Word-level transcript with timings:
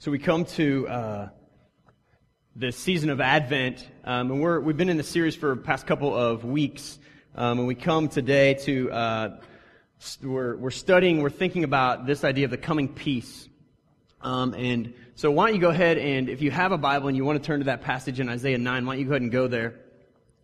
So 0.00 0.10
we 0.10 0.18
come 0.18 0.44
to 0.44 0.88
uh, 0.88 1.28
the 2.56 2.72
season 2.72 3.10
of 3.10 3.20
Advent, 3.20 3.88
um, 4.04 4.30
and 4.32 4.42
we're, 4.42 4.60
we've 4.60 4.76
been 4.76 4.90
in 4.90 4.96
the 4.96 5.02
series 5.02 5.34
for 5.36 5.54
the 5.54 5.60
past 5.62 5.86
couple 5.86 6.14
of 6.14 6.44
weeks, 6.44 6.98
um, 7.36 7.60
and 7.60 7.68
we 7.68 7.74
come 7.74 8.08
today 8.08 8.54
to 8.54 8.90
uh, 8.90 9.40
we're 10.22 10.56
we're 10.56 10.70
studying, 10.72 11.22
we're 11.22 11.30
thinking 11.30 11.64
about 11.64 12.06
this 12.06 12.24
idea 12.24 12.44
of 12.44 12.50
the 12.50 12.58
coming 12.58 12.88
peace. 12.88 13.48
Um, 14.20 14.52
and 14.54 14.92
so 15.14 15.30
why 15.30 15.46
don't 15.46 15.54
you 15.54 15.60
go 15.60 15.70
ahead 15.70 15.96
and 15.96 16.28
if 16.28 16.42
you 16.42 16.50
have 16.50 16.72
a 16.72 16.78
Bible 16.78 17.08
and 17.08 17.16
you 17.16 17.24
want 17.24 17.40
to 17.40 17.46
turn 17.46 17.60
to 17.60 17.66
that 17.66 17.82
passage 17.82 18.20
in 18.20 18.28
Isaiah 18.28 18.58
9, 18.58 18.86
why 18.86 18.94
don't 18.94 19.00
you 19.00 19.06
go 19.06 19.12
ahead 19.12 19.22
and 19.22 19.30
go 19.30 19.46
there? 19.46 19.74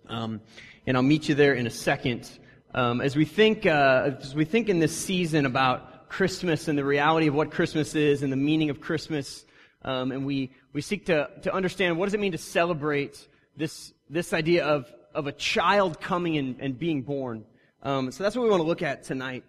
Um, 0.06 0.40
and 0.86 0.96
I'll 0.96 1.02
meet 1.02 1.28
you 1.28 1.34
there 1.34 1.54
in 1.54 1.66
a 1.66 1.70
second. 1.70 2.30
Um, 2.72 3.00
as 3.00 3.16
we 3.16 3.24
think, 3.24 3.66
uh, 3.66 4.12
as 4.20 4.34
we 4.34 4.44
think 4.44 4.68
in 4.68 4.78
this 4.78 4.96
season 4.96 5.44
about 5.44 5.89
Christmas 6.10 6.66
and 6.66 6.76
the 6.76 6.84
reality 6.84 7.28
of 7.28 7.34
what 7.34 7.52
Christmas 7.52 7.94
is 7.94 8.22
and 8.22 8.32
the 8.32 8.36
meaning 8.36 8.68
of 8.68 8.80
Christmas, 8.80 9.46
um, 9.82 10.10
and 10.10 10.26
we, 10.26 10.50
we 10.72 10.82
seek 10.82 11.06
to, 11.06 11.30
to 11.42 11.54
understand 11.54 11.96
what 11.96 12.06
does 12.06 12.14
it 12.14 12.20
mean 12.20 12.32
to 12.32 12.38
celebrate 12.38 13.28
this, 13.56 13.92
this 14.10 14.32
idea 14.32 14.66
of, 14.66 14.92
of 15.14 15.28
a 15.28 15.32
child 15.32 16.00
coming 16.00 16.36
and, 16.36 16.60
and 16.60 16.78
being 16.78 17.02
born. 17.02 17.44
Um, 17.84 18.10
so 18.10 18.24
that's 18.24 18.34
what 18.34 18.42
we 18.42 18.50
want 18.50 18.60
to 18.60 18.66
look 18.66 18.82
at 18.82 19.04
tonight. 19.04 19.44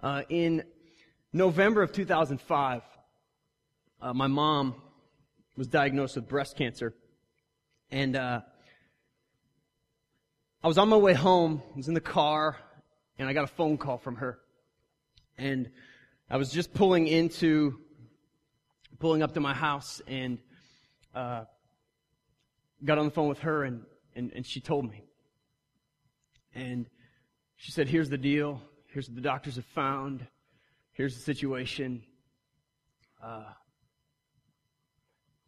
Uh, 0.00 0.22
in 0.28 0.64
November 1.32 1.82
of 1.82 1.92
2005, 1.92 2.82
uh, 4.02 4.12
my 4.12 4.26
mom 4.26 4.74
was 5.56 5.66
diagnosed 5.66 6.14
with 6.14 6.28
breast 6.28 6.56
cancer. 6.56 6.94
And 7.90 8.16
uh, 8.16 8.42
I 10.62 10.68
was 10.68 10.76
on 10.76 10.90
my 10.90 10.96
way 10.96 11.14
home, 11.14 11.62
I 11.72 11.76
was 11.76 11.88
in 11.88 11.94
the 11.94 12.00
car, 12.02 12.58
and 13.18 13.30
I 13.30 13.32
got 13.32 13.44
a 13.44 13.54
phone 13.54 13.78
call 13.78 13.96
from 13.96 14.16
her. 14.16 14.38
And 15.38 15.70
I 16.28 16.36
was 16.36 16.50
just 16.50 16.74
pulling 16.74 17.06
into 17.06 17.78
pulling 18.98 19.22
up 19.22 19.34
to 19.34 19.40
my 19.40 19.54
house 19.54 20.02
and 20.06 20.38
uh, 21.14 21.44
got 22.84 22.98
on 22.98 23.04
the 23.04 23.10
phone 23.10 23.28
with 23.28 23.40
her, 23.40 23.64
and, 23.64 23.82
and, 24.14 24.32
and 24.34 24.44
she 24.44 24.60
told 24.60 24.88
me. 24.88 25.04
And 26.54 26.86
she 27.56 27.72
said, 27.72 27.88
Here's 27.88 28.10
the 28.10 28.18
deal. 28.18 28.60
Here's 28.88 29.08
what 29.08 29.16
the 29.16 29.22
doctors 29.22 29.56
have 29.56 29.64
found. 29.66 30.26
Here's 30.92 31.14
the 31.14 31.22
situation. 31.22 32.02
Uh, 33.22 33.44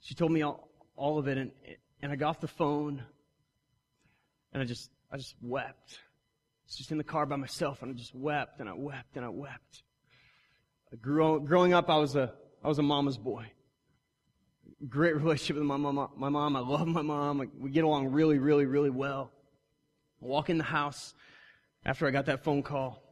she 0.00 0.14
told 0.14 0.30
me 0.30 0.42
all, 0.42 0.68
all 0.96 1.18
of 1.18 1.28
it, 1.28 1.38
and, 1.38 1.50
and 2.02 2.12
I 2.12 2.16
got 2.16 2.30
off 2.30 2.40
the 2.40 2.48
phone, 2.48 3.02
and 4.52 4.62
I 4.62 4.66
just, 4.66 4.90
I 5.10 5.16
just 5.16 5.34
wept. 5.42 5.98
I 5.98 6.66
was 6.66 6.76
just 6.76 6.92
in 6.92 6.98
the 6.98 7.04
car 7.04 7.26
by 7.26 7.36
myself, 7.36 7.82
and 7.82 7.92
I 7.92 7.94
just 7.94 8.14
wept, 8.14 8.60
and 8.60 8.68
I 8.68 8.74
wept, 8.74 9.16
and 9.16 9.24
I 9.24 9.28
wept. 9.28 9.82
I 10.92 10.96
grew, 10.96 11.40
growing 11.40 11.72
up, 11.72 11.88
I 11.88 11.96
was 11.96 12.16
a 12.16 12.32
I 12.62 12.68
was 12.68 12.78
a 12.78 12.82
mama's 12.82 13.16
boy. 13.16 13.50
Great 14.88 15.16
relationship 15.20 15.56
with 15.56 15.64
my 15.64 15.76
mom. 15.76 16.10
My 16.16 16.28
mom. 16.28 16.56
I 16.56 16.60
love 16.60 16.86
my 16.86 17.02
mom. 17.02 17.50
We 17.58 17.70
get 17.70 17.84
along 17.84 18.08
really, 18.08 18.38
really, 18.38 18.66
really 18.66 18.90
well. 18.90 19.30
I 20.22 20.26
walk 20.26 20.50
in 20.50 20.58
the 20.58 20.64
house 20.64 21.14
after 21.84 22.06
I 22.06 22.10
got 22.10 22.26
that 22.26 22.44
phone 22.44 22.62
call, 22.62 23.02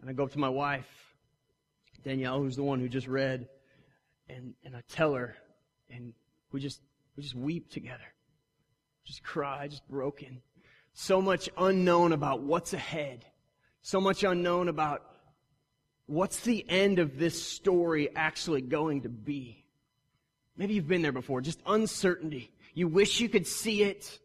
and 0.00 0.08
I 0.08 0.12
go 0.12 0.24
up 0.24 0.32
to 0.32 0.38
my 0.38 0.48
wife, 0.48 0.88
Danielle, 2.04 2.38
who's 2.38 2.56
the 2.56 2.62
one 2.62 2.78
who 2.78 2.88
just 2.88 3.08
read, 3.08 3.48
and, 4.28 4.54
and 4.64 4.76
I 4.76 4.82
tell 4.88 5.14
her, 5.14 5.34
and 5.90 6.12
we 6.52 6.60
just 6.60 6.80
we 7.16 7.22
just 7.22 7.34
weep 7.34 7.70
together, 7.70 8.04
just 9.04 9.24
cry, 9.24 9.66
just 9.66 9.88
broken. 9.88 10.42
So 10.92 11.20
much 11.20 11.48
unknown 11.58 12.12
about 12.12 12.42
what's 12.42 12.72
ahead. 12.72 13.24
So 13.82 14.00
much 14.00 14.22
unknown 14.22 14.68
about 14.68 15.02
What's 16.06 16.40
the 16.40 16.64
end 16.68 16.98
of 16.98 17.18
this 17.18 17.42
story 17.42 18.14
actually 18.14 18.60
going 18.60 19.02
to 19.02 19.08
be? 19.08 19.64
Maybe 20.56 20.74
you've 20.74 20.88
been 20.88 21.02
there 21.02 21.12
before, 21.12 21.40
just 21.40 21.60
uncertainty. 21.66 22.52
You 22.74 22.88
wish 22.88 23.20
you 23.20 23.28
could 23.28 23.46
see 23.46 23.82
it, 23.82 24.18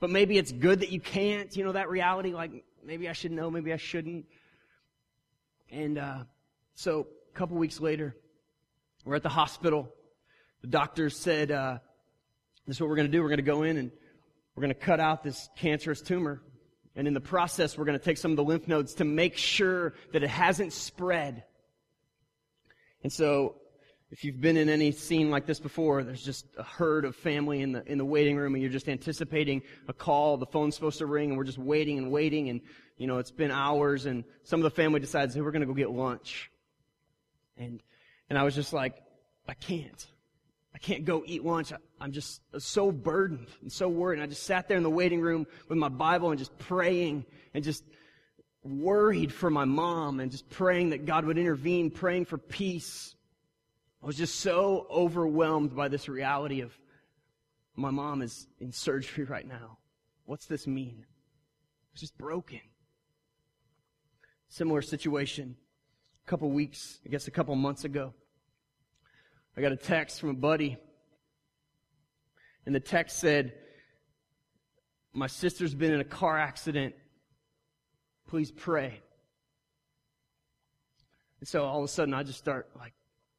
but 0.00 0.10
maybe 0.10 0.38
it's 0.38 0.52
good 0.52 0.80
that 0.80 0.90
you 0.90 1.00
can't. 1.00 1.54
You 1.54 1.64
know, 1.64 1.72
that 1.72 1.88
reality, 1.88 2.32
like, 2.32 2.64
maybe 2.84 3.08
I 3.08 3.12
should 3.12 3.32
know, 3.32 3.50
maybe 3.50 3.72
I 3.72 3.76
shouldn't. 3.76 4.26
And 5.70 5.98
uh, 5.98 6.18
so, 6.74 7.06
a 7.32 7.38
couple 7.38 7.56
weeks 7.56 7.80
later, 7.80 8.16
we're 9.04 9.16
at 9.16 9.22
the 9.22 9.28
hospital. 9.28 9.92
The 10.62 10.68
doctor 10.68 11.10
said, 11.10 11.50
uh, 11.50 11.78
This 12.66 12.76
is 12.76 12.80
what 12.80 12.88
we're 12.88 12.96
going 12.96 13.08
to 13.08 13.12
do. 13.12 13.22
We're 13.22 13.28
going 13.28 13.38
to 13.38 13.42
go 13.42 13.62
in 13.62 13.76
and 13.76 13.90
we're 14.54 14.62
going 14.62 14.74
to 14.74 14.80
cut 14.80 15.00
out 15.00 15.22
this 15.22 15.48
cancerous 15.56 16.00
tumor. 16.00 16.42
And 16.96 17.06
in 17.06 17.14
the 17.14 17.20
process, 17.20 17.76
we're 17.76 17.84
going 17.84 17.98
to 17.98 18.04
take 18.04 18.16
some 18.16 18.30
of 18.30 18.36
the 18.38 18.44
lymph 18.44 18.66
nodes 18.66 18.94
to 18.94 19.04
make 19.04 19.36
sure 19.36 19.92
that 20.12 20.22
it 20.22 20.30
hasn't 20.30 20.72
spread. 20.72 21.44
And 23.02 23.12
so, 23.12 23.56
if 24.10 24.24
you've 24.24 24.40
been 24.40 24.56
in 24.56 24.68
any 24.68 24.92
scene 24.92 25.30
like 25.30 25.46
this 25.46 25.58
before, 25.58 26.04
there's 26.04 26.22
just 26.22 26.46
a 26.56 26.62
herd 26.62 27.04
of 27.04 27.16
family 27.16 27.60
in 27.60 27.72
the, 27.72 27.84
in 27.90 27.98
the 27.98 28.04
waiting 28.04 28.36
room 28.36 28.54
and 28.54 28.62
you're 28.62 28.72
just 28.72 28.88
anticipating 28.88 29.62
a 29.88 29.92
call. 29.92 30.36
The 30.36 30.46
phone's 30.46 30.76
supposed 30.76 30.98
to 30.98 31.06
ring 31.06 31.30
and 31.30 31.38
we're 31.38 31.44
just 31.44 31.58
waiting 31.58 31.98
and 31.98 32.10
waiting 32.10 32.48
and, 32.48 32.60
you 32.98 33.08
know, 33.08 33.18
it's 33.18 33.32
been 33.32 33.50
hours 33.50 34.06
and 34.06 34.24
some 34.44 34.60
of 34.60 34.64
the 34.64 34.70
family 34.70 35.00
decides, 35.00 35.34
hey, 35.34 35.40
we're 35.40 35.50
going 35.50 35.60
to 35.60 35.66
go 35.66 35.74
get 35.74 35.90
lunch. 35.90 36.52
And, 37.58 37.82
and 38.30 38.38
I 38.38 38.44
was 38.44 38.54
just 38.54 38.72
like, 38.72 38.94
I 39.48 39.54
can't. 39.54 40.06
I 40.76 40.78
can't 40.78 41.06
go 41.06 41.22
eat 41.24 41.42
lunch. 41.42 41.72
I'm 41.98 42.12
just 42.12 42.42
so 42.58 42.92
burdened 42.92 43.46
and 43.62 43.72
so 43.72 43.88
worried. 43.88 44.18
And 44.18 44.24
I 44.24 44.26
just 44.26 44.42
sat 44.42 44.68
there 44.68 44.76
in 44.76 44.82
the 44.82 44.90
waiting 44.90 45.22
room 45.22 45.46
with 45.70 45.78
my 45.78 45.88
Bible 45.88 46.28
and 46.28 46.38
just 46.38 46.56
praying 46.58 47.24
and 47.54 47.64
just 47.64 47.82
worried 48.62 49.32
for 49.32 49.48
my 49.48 49.64
mom 49.64 50.20
and 50.20 50.30
just 50.30 50.50
praying 50.50 50.90
that 50.90 51.06
God 51.06 51.24
would 51.24 51.38
intervene, 51.38 51.90
praying 51.90 52.26
for 52.26 52.36
peace. 52.36 53.14
I 54.02 54.06
was 54.06 54.18
just 54.18 54.40
so 54.40 54.86
overwhelmed 54.90 55.74
by 55.74 55.88
this 55.88 56.10
reality 56.10 56.60
of 56.60 56.78
my 57.74 57.90
mom 57.90 58.20
is 58.20 58.46
in 58.60 58.70
surgery 58.70 59.24
right 59.28 59.48
now. 59.48 59.78
What's 60.26 60.44
this 60.44 60.66
mean? 60.66 61.06
It's 61.92 62.02
just 62.02 62.18
broken. 62.18 62.60
Similar 64.50 64.82
situation 64.82 65.56
a 66.26 66.28
couple 66.28 66.50
weeks, 66.50 67.00
I 67.06 67.08
guess 67.08 67.28
a 67.28 67.30
couple 67.30 67.54
months 67.54 67.84
ago. 67.84 68.12
I 69.56 69.60
got 69.62 69.72
a 69.72 69.76
text 69.76 70.20
from 70.20 70.30
a 70.30 70.34
buddy, 70.34 70.76
and 72.66 72.74
the 72.74 72.80
text 72.80 73.18
said, 73.18 73.54
My 75.12 75.28
sister's 75.28 75.74
been 75.74 75.92
in 75.92 76.00
a 76.00 76.04
car 76.04 76.38
accident. 76.38 76.94
Please 78.28 78.50
pray. 78.50 79.00
And 81.40 81.48
so 81.48 81.64
all 81.64 81.78
of 81.78 81.84
a 81.84 81.88
sudden, 81.88 82.12
I 82.12 82.22
just 82.22 82.38
start 82.38 82.68
like, 82.76 82.92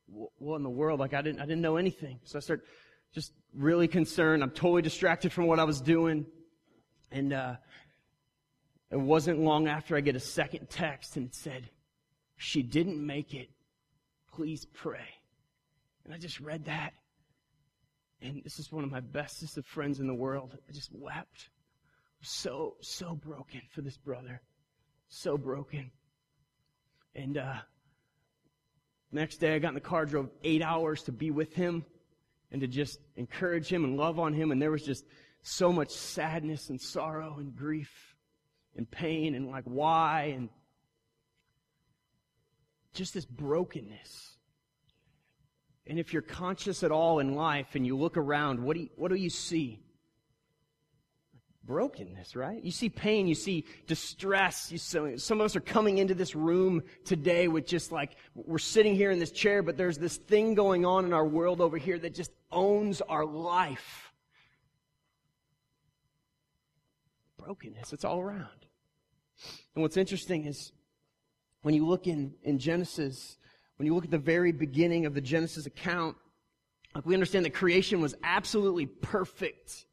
what 0.07 0.55
in 0.55 0.63
the 0.63 0.69
world? 0.69 0.99
Like 0.99 1.13
I 1.13 1.21
didn't, 1.21 1.41
I 1.41 1.45
didn't 1.45 1.61
know 1.61 1.75
anything. 1.75 2.19
So 2.23 2.37
I 2.37 2.39
start 2.39 2.63
just 3.13 3.33
really 3.53 3.87
concerned. 3.87 4.43
I'm 4.43 4.51
totally 4.51 4.81
distracted 4.81 5.33
from 5.33 5.47
what 5.47 5.59
I 5.59 5.65
was 5.65 5.81
doing. 5.81 6.25
And, 7.11 7.33
uh, 7.33 7.55
it 8.89 8.99
wasn't 8.99 9.39
long 9.39 9.67
after 9.67 9.97
I 9.97 10.01
get 10.01 10.15
a 10.15 10.19
second 10.19 10.69
text 10.69 11.17
and 11.17 11.27
it 11.27 11.35
said, 11.35 11.69
she 12.37 12.63
didn't 12.63 13.05
make 13.05 13.33
it. 13.33 13.49
Please 14.31 14.65
pray. 14.65 15.16
And 16.07 16.15
I 16.15 16.17
just 16.17 16.39
read 16.39 16.65
that. 16.65 16.93
And 18.21 18.41
this 18.43 18.59
is 18.59 18.71
one 18.71 18.85
of 18.85 18.89
my 18.89 19.01
bestest 19.01 19.57
of 19.57 19.65
friends 19.65 19.99
in 19.99 20.07
the 20.07 20.13
world. 20.15 20.57
I 20.67 20.71
just 20.71 20.89
wept. 20.93 21.49
So, 22.21 22.77
so 22.81 23.13
broken 23.13 23.61
for 23.69 23.81
this 23.81 23.97
brother. 23.97 24.41
So 25.09 25.37
broken. 25.37 25.91
And 27.13 27.37
uh, 27.37 27.57
next 29.11 29.37
day 29.37 29.53
I 29.53 29.59
got 29.59 29.69
in 29.69 29.75
the 29.75 29.81
car, 29.81 30.05
drove 30.05 30.29
eight 30.43 30.61
hours 30.61 31.03
to 31.03 31.11
be 31.11 31.29
with 31.29 31.53
him 31.53 31.85
and 32.51 32.61
to 32.61 32.67
just 32.67 32.99
encourage 33.17 33.67
him 33.67 33.83
and 33.83 33.97
love 33.97 34.17
on 34.17 34.33
him. 34.33 34.51
And 34.51 34.61
there 34.61 34.71
was 34.71 34.83
just 34.83 35.05
so 35.41 35.73
much 35.73 35.91
sadness 35.91 36.69
and 36.69 36.79
sorrow 36.79 37.35
and 37.37 37.53
grief 37.53 38.15
and 38.77 38.89
pain 38.89 39.35
and 39.35 39.49
like 39.49 39.65
why 39.65 40.33
and 40.35 40.49
just 42.93 43.13
this 43.13 43.25
brokenness. 43.25 44.36
And 45.87 45.97
if 45.97 46.11
you're 46.11 46.21
conscious 46.21 46.83
at 46.83 46.91
all 46.91 47.19
in 47.19 47.33
life 47.33 47.75
and 47.75 47.85
you 47.85 47.97
look 47.97 48.17
around, 48.17 48.59
what 48.59 48.75
do 48.75 48.83
you, 48.83 48.89
what 48.97 49.09
do 49.09 49.15
you 49.15 49.29
see? 49.29 49.79
Brokenness, 51.63 52.35
right? 52.35 52.63
You 52.63 52.71
see 52.71 52.89
pain, 52.89 53.27
you 53.27 53.35
see 53.35 53.65
distress. 53.87 54.71
You 54.71 54.77
see, 54.77 55.17
some 55.17 55.41
of 55.41 55.45
us 55.45 55.55
are 55.55 55.61
coming 55.61 55.97
into 55.97 56.13
this 56.13 56.35
room 56.35 56.83
today 57.03 57.47
with 57.47 57.65
just 57.65 57.91
like, 57.91 58.15
we're 58.35 58.57
sitting 58.57 58.95
here 58.95 59.11
in 59.11 59.19
this 59.19 59.31
chair, 59.31 59.61
but 59.61 59.77
there's 59.77 59.97
this 59.97 60.17
thing 60.17 60.55
going 60.55 60.85
on 60.85 61.05
in 61.05 61.13
our 61.13 61.25
world 61.25 61.59
over 61.59 61.77
here 61.77 61.99
that 61.99 62.13
just 62.13 62.31
owns 62.51 63.01
our 63.01 63.25
life. 63.25 64.13
Brokenness, 67.37 67.93
it's 67.93 68.05
all 68.05 68.19
around. 68.19 68.65
And 69.75 69.81
what's 69.81 69.97
interesting 69.97 70.45
is 70.45 70.71
when 71.61 71.73
you 71.73 71.85
look 71.85 72.07
in, 72.07 72.33
in 72.43 72.59
Genesis, 72.59 73.37
when 73.77 73.85
you 73.85 73.95
look 73.95 74.05
at 74.05 74.11
the 74.11 74.17
very 74.17 74.51
beginning 74.51 75.05
of 75.05 75.13
the 75.13 75.21
Genesis 75.21 75.65
account, 75.65 76.17
like 76.93 77.05
we 77.05 77.13
understand 77.13 77.45
that 77.45 77.53
creation 77.53 78.01
was 78.01 78.15
absolutely 78.23 78.85
perfect. 78.85 79.85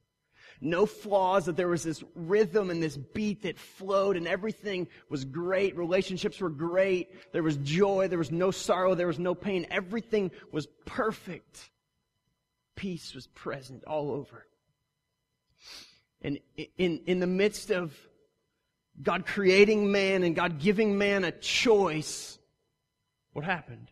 no 0.60 0.86
flaws, 0.86 1.46
that 1.46 1.56
there 1.56 1.68
was 1.68 1.82
this 1.82 2.02
rhythm 2.14 2.70
and 2.70 2.82
this 2.82 2.96
beat 2.96 3.42
that 3.42 3.58
flowed 3.58 4.16
and 4.16 4.26
everything 4.26 4.88
was 5.08 5.24
great. 5.24 5.76
Relationships 5.76 6.40
were 6.40 6.50
great. 6.50 7.32
There 7.32 7.42
was 7.42 7.56
joy. 7.58 8.08
There 8.08 8.18
was 8.18 8.32
no 8.32 8.50
sorrow. 8.50 8.94
There 8.94 9.06
was 9.06 9.18
no 9.18 9.34
pain. 9.34 9.66
Everything 9.70 10.30
was 10.50 10.66
perfect. 10.86 11.70
Peace 12.76 13.14
was 13.14 13.26
present 13.28 13.84
all 13.84 14.10
over. 14.10 14.46
And 16.22 16.38
in, 16.78 17.00
in 17.06 17.20
the 17.20 17.26
midst 17.26 17.70
of 17.70 17.94
God 19.02 19.26
creating 19.26 19.92
man 19.92 20.22
and 20.22 20.34
God 20.34 20.58
giving 20.58 20.96
man 20.96 21.24
a 21.24 21.32
choice, 21.32 22.38
what 23.34 23.44
happened? 23.44 23.90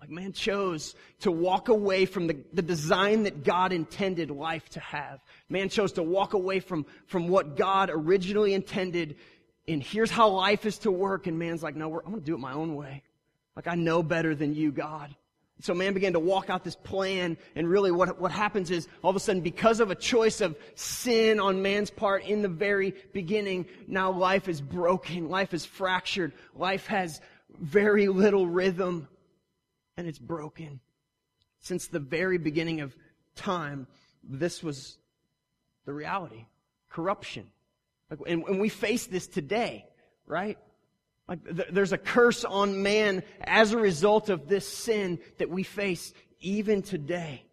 Like 0.00 0.10
man 0.10 0.32
chose 0.32 0.94
to 1.20 1.30
walk 1.30 1.68
away 1.68 2.04
from 2.06 2.26
the, 2.26 2.36
the 2.52 2.62
design 2.62 3.22
that 3.22 3.44
God 3.44 3.72
intended 3.72 4.30
life 4.30 4.68
to 4.70 4.80
have. 4.80 5.20
Man 5.48 5.68
chose 5.68 5.92
to 5.92 6.02
walk 6.02 6.34
away 6.34 6.60
from, 6.60 6.84
from 7.06 7.28
what 7.28 7.56
God 7.56 7.88
originally 7.90 8.52
intended. 8.52 9.16
And 9.66 9.82
here's 9.82 10.10
how 10.10 10.28
life 10.28 10.66
is 10.66 10.78
to 10.78 10.90
work. 10.90 11.28
And 11.28 11.38
man's 11.38 11.62
like, 11.62 11.76
no, 11.76 11.86
I'm 11.86 12.10
going 12.10 12.20
to 12.20 12.26
do 12.26 12.34
it 12.34 12.38
my 12.38 12.52
own 12.52 12.74
way. 12.74 13.04
Like 13.54 13.68
I 13.68 13.76
know 13.76 14.02
better 14.02 14.34
than 14.34 14.54
you, 14.54 14.72
God. 14.72 15.14
So 15.60 15.74
man 15.74 15.94
began 15.94 16.14
to 16.14 16.18
walk 16.18 16.50
out 16.50 16.64
this 16.64 16.74
plan, 16.74 17.36
and 17.54 17.68
really 17.68 17.92
what, 17.92 18.20
what 18.20 18.32
happens 18.32 18.72
is, 18.72 18.88
all 19.00 19.10
of 19.10 19.16
a 19.16 19.20
sudden, 19.20 19.42
because 19.42 19.78
of 19.78 19.92
a 19.92 19.94
choice 19.94 20.40
of 20.40 20.56
sin 20.74 21.38
on 21.38 21.62
man's 21.62 21.88
part 21.88 22.24
in 22.24 22.42
the 22.42 22.48
very 22.48 22.94
beginning, 23.12 23.66
now 23.86 24.10
life 24.10 24.48
is 24.48 24.60
broken, 24.60 25.28
life 25.28 25.54
is 25.54 25.64
fractured, 25.64 26.32
life 26.56 26.86
has 26.86 27.20
very 27.60 28.08
little 28.08 28.46
rhythm, 28.46 29.08
and 29.96 30.06
it's 30.06 30.18
broken. 30.18 30.80
Since 31.60 31.88
the 31.88 32.00
very 32.00 32.38
beginning 32.38 32.80
of 32.80 32.96
time, 33.36 33.86
this 34.22 34.62
was 34.62 34.98
the 35.84 35.92
reality. 35.92 36.46
Corruption. 36.88 37.46
And, 38.10 38.44
and 38.44 38.60
we 38.60 38.68
face 38.68 39.06
this 39.06 39.26
today, 39.26 39.86
right? 40.26 40.58
Like 41.28 41.44
th- 41.44 41.68
there's 41.70 41.92
a 41.92 41.98
curse 41.98 42.44
on 42.44 42.82
man 42.82 43.22
as 43.40 43.72
a 43.72 43.78
result 43.78 44.28
of 44.28 44.48
this 44.48 44.68
sin 44.68 45.18
that 45.38 45.48
we 45.48 45.62
face 45.62 46.12
even 46.40 46.82
today. 46.82 47.44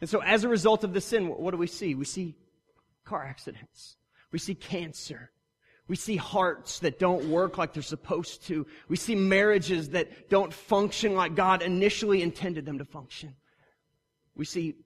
And 0.00 0.08
so 0.08 0.22
as 0.22 0.44
a 0.44 0.48
result 0.48 0.84
of 0.84 0.94
the 0.94 1.00
sin, 1.00 1.28
what 1.28 1.50
do 1.50 1.58
we 1.58 1.66
see? 1.66 1.94
We 1.94 2.06
see 2.06 2.36
car 3.04 3.22
accidents. 3.22 3.96
We 4.32 4.38
see 4.38 4.54
cancer. 4.54 5.30
We 5.90 5.96
see 5.96 6.14
hearts 6.14 6.78
that 6.78 7.00
don't 7.00 7.24
work 7.24 7.58
like 7.58 7.72
they're 7.72 7.82
supposed 7.82 8.46
to. 8.46 8.64
We 8.86 8.94
see 8.94 9.16
marriages 9.16 9.88
that 9.88 10.30
don't 10.30 10.54
function 10.54 11.16
like 11.16 11.34
God 11.34 11.62
initially 11.62 12.22
intended 12.22 12.64
them 12.64 12.78
to 12.78 12.84
function. 12.84 13.34
We 14.36 14.44
see 14.44 14.76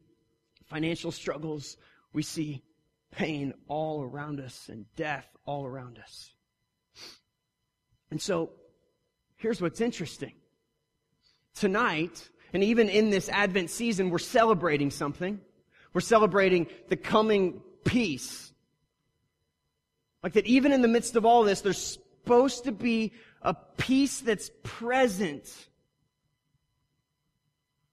financial 0.65 1.13
struggles. 1.13 1.77
We 2.15 2.23
see 2.23 2.63
pain 3.11 3.53
all 3.69 4.03
around 4.03 4.41
us 4.41 4.71
and 4.71 4.87
death 4.97 5.29
all 5.45 5.67
around 5.67 5.99
us. 5.99 6.33
And 8.11 8.19
so, 8.19 8.53
here's 9.37 9.61
what's 9.61 9.83
interesting. 9.83 10.33
Tonight, 11.55 12.31
and 12.55 12.65
even 12.65 12.89
in 12.89 13.11
this 13.11 13.29
Advent 13.29 13.69
season, 13.69 14.09
we're 14.09 14.19
celebrating 14.19 14.91
something. 14.91 15.39
We're 15.93 16.01
celebrating 16.01 16.67
the 16.89 16.97
coming 16.97 17.61
peace. 17.85 18.54
Like 20.25 20.33
that 20.33 20.47
even 20.47 20.73
in 20.73 20.81
the 20.81 20.89
midst 20.89 21.17
of 21.17 21.27
all 21.27 21.43
this, 21.43 21.61
there's 21.61 21.99
supposed 22.23 22.65
to 22.65 22.73
be 22.73 23.13
a 23.43 23.53
peace 23.77 24.21
that's 24.21 24.51
present. 24.63 25.47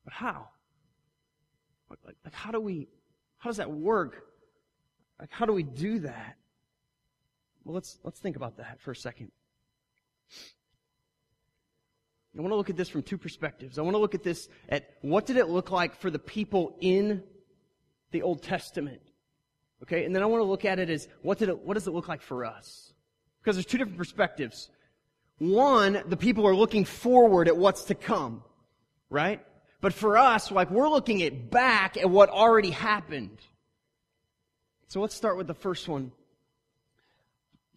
But 0.05 0.13
how? 0.13 0.47
Like, 1.89 1.99
like 2.23 2.33
how 2.33 2.51
do 2.51 2.61
we, 2.61 2.87
how 3.37 3.49
does 3.49 3.57
that 3.57 3.69
work? 3.69 4.23
Like 5.19 5.29
how 5.29 5.45
do 5.45 5.51
we 5.51 5.63
do 5.63 5.99
that? 5.99 6.37
Well, 7.65 7.75
let's, 7.75 7.99
let's 8.05 8.21
think 8.21 8.37
about 8.37 8.55
that 8.57 8.79
for 8.79 8.91
a 8.91 8.95
second. 8.95 9.33
I 12.37 12.39
want 12.39 12.53
to 12.53 12.55
look 12.55 12.69
at 12.69 12.77
this 12.77 12.87
from 12.87 13.03
two 13.03 13.17
perspectives. 13.17 13.77
I 13.77 13.81
want 13.81 13.95
to 13.95 13.99
look 13.99 14.15
at 14.15 14.23
this 14.23 14.47
at 14.69 14.89
what 15.01 15.25
did 15.25 15.35
it 15.35 15.49
look 15.49 15.69
like 15.69 15.97
for 15.97 16.09
the 16.09 16.17
people 16.17 16.77
in 16.79 17.23
the 18.11 18.21
Old 18.21 18.41
Testament? 18.41 19.10
Okay, 19.83 20.05
and 20.05 20.15
then 20.15 20.21
I 20.21 20.25
want 20.25 20.41
to 20.41 20.45
look 20.45 20.65
at 20.65 20.79
it 20.79 20.89
as 20.89 21.07
what 21.21 21.37
did 21.37 21.49
it, 21.49 21.59
what 21.59 21.73
does 21.73 21.87
it 21.87 21.91
look 21.91 22.07
like 22.07 22.21
for 22.21 22.45
us? 22.45 22.93
Because 23.41 23.55
there's 23.55 23.65
two 23.65 23.77
different 23.77 23.97
perspectives. 23.97 24.69
One, 25.39 26.03
the 26.05 26.17
people 26.17 26.47
are 26.47 26.55
looking 26.55 26.85
forward 26.85 27.47
at 27.47 27.57
what's 27.57 27.85
to 27.85 27.95
come, 27.95 28.43
right? 29.09 29.43
But 29.81 29.93
for 29.93 30.17
us, 30.17 30.51
like 30.51 30.69
we're 30.69 30.89
looking 30.89 31.23
at 31.23 31.49
back 31.49 31.97
at 31.97 32.09
what 32.09 32.29
already 32.29 32.69
happened. 32.69 33.39
So 34.87 35.01
let's 35.01 35.15
start 35.15 35.37
with 35.37 35.47
the 35.47 35.55
first 35.55 35.87
one 35.87 36.11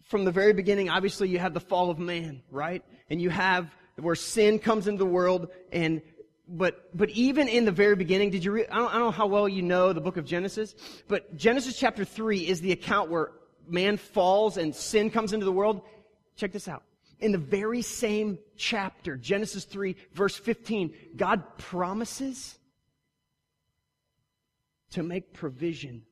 from 0.05 0.23
the 0.23 0.31
very 0.31 0.53
beginning, 0.53 0.89
obviously 0.89 1.27
you 1.29 1.39
have 1.39 1.53
the 1.53 1.59
fall 1.59 1.89
of 1.89 1.99
man, 1.99 2.41
right? 2.51 2.83
And 3.09 3.21
you 3.21 3.29
have 3.29 3.75
where 3.97 4.15
sin 4.15 4.59
comes 4.59 4.87
into 4.87 4.99
the 4.99 5.09
world 5.09 5.49
and 5.71 6.01
but 6.47 6.95
but 6.95 7.09
even 7.11 7.47
in 7.47 7.65
the 7.65 7.71
very 7.71 7.95
beginning, 7.95 8.29
did 8.29 8.43
you 8.43 8.65
I, 8.71 8.77
don't, 8.77 8.89
I 8.89 8.93
don't 8.93 9.01
know 9.01 9.11
how 9.11 9.27
well 9.27 9.47
you 9.49 9.61
know 9.61 9.93
the 9.93 10.01
book 10.01 10.17
of 10.17 10.25
Genesis, 10.25 10.75
but 11.07 11.35
Genesis 11.35 11.77
chapter 11.77 12.05
3 12.05 12.47
is 12.47 12.61
the 12.61 12.71
account 12.71 13.09
where 13.09 13.31
man 13.67 13.97
falls 13.97 14.57
and 14.57 14.75
sin 14.75 15.09
comes 15.09 15.33
into 15.33 15.45
the 15.45 15.51
world. 15.51 15.81
Check 16.35 16.51
this 16.51 16.67
out. 16.67 16.83
In 17.19 17.31
the 17.31 17.37
very 17.37 17.81
same 17.81 18.37
chapter, 18.57 19.15
Genesis 19.17 19.63
3 19.63 19.95
verse 20.13 20.35
15, 20.35 20.93
God 21.15 21.57
promises 21.57 22.59
to 24.91 25.03
make 25.03 25.33
provision 25.33 26.03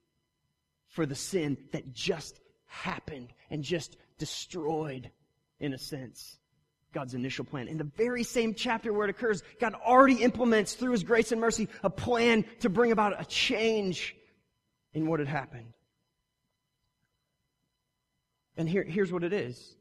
for 0.87 1.05
the 1.05 1.15
sin 1.15 1.57
that 1.71 1.93
just 1.93 2.39
happened 2.65 3.33
and 3.49 3.63
just 3.63 3.97
destroyed, 4.17 5.11
in 5.59 5.73
a 5.73 5.77
sense, 5.77 6.37
God's 6.93 7.13
initial 7.13 7.43
plan. 7.43 7.67
In 7.67 7.77
the 7.77 7.83
very 7.83 8.23
same 8.23 8.53
chapter 8.53 8.93
where 8.93 9.07
it 9.07 9.09
occurs, 9.09 9.43
God 9.59 9.73
already 9.73 10.23
implements 10.23 10.75
through 10.75 10.91
His 10.91 11.03
grace 11.03 11.31
and 11.31 11.41
mercy 11.41 11.67
a 11.83 11.89
plan 11.89 12.45
to 12.61 12.69
bring 12.69 12.91
about 12.91 13.19
a 13.19 13.25
change 13.25 14.15
in 14.93 15.07
what 15.07 15.19
had 15.19 15.27
happened. 15.27 15.73
And 18.55 18.69
here, 18.69 18.83
here's 18.83 19.11
what 19.11 19.23
it 19.23 19.33
is. 19.33 19.75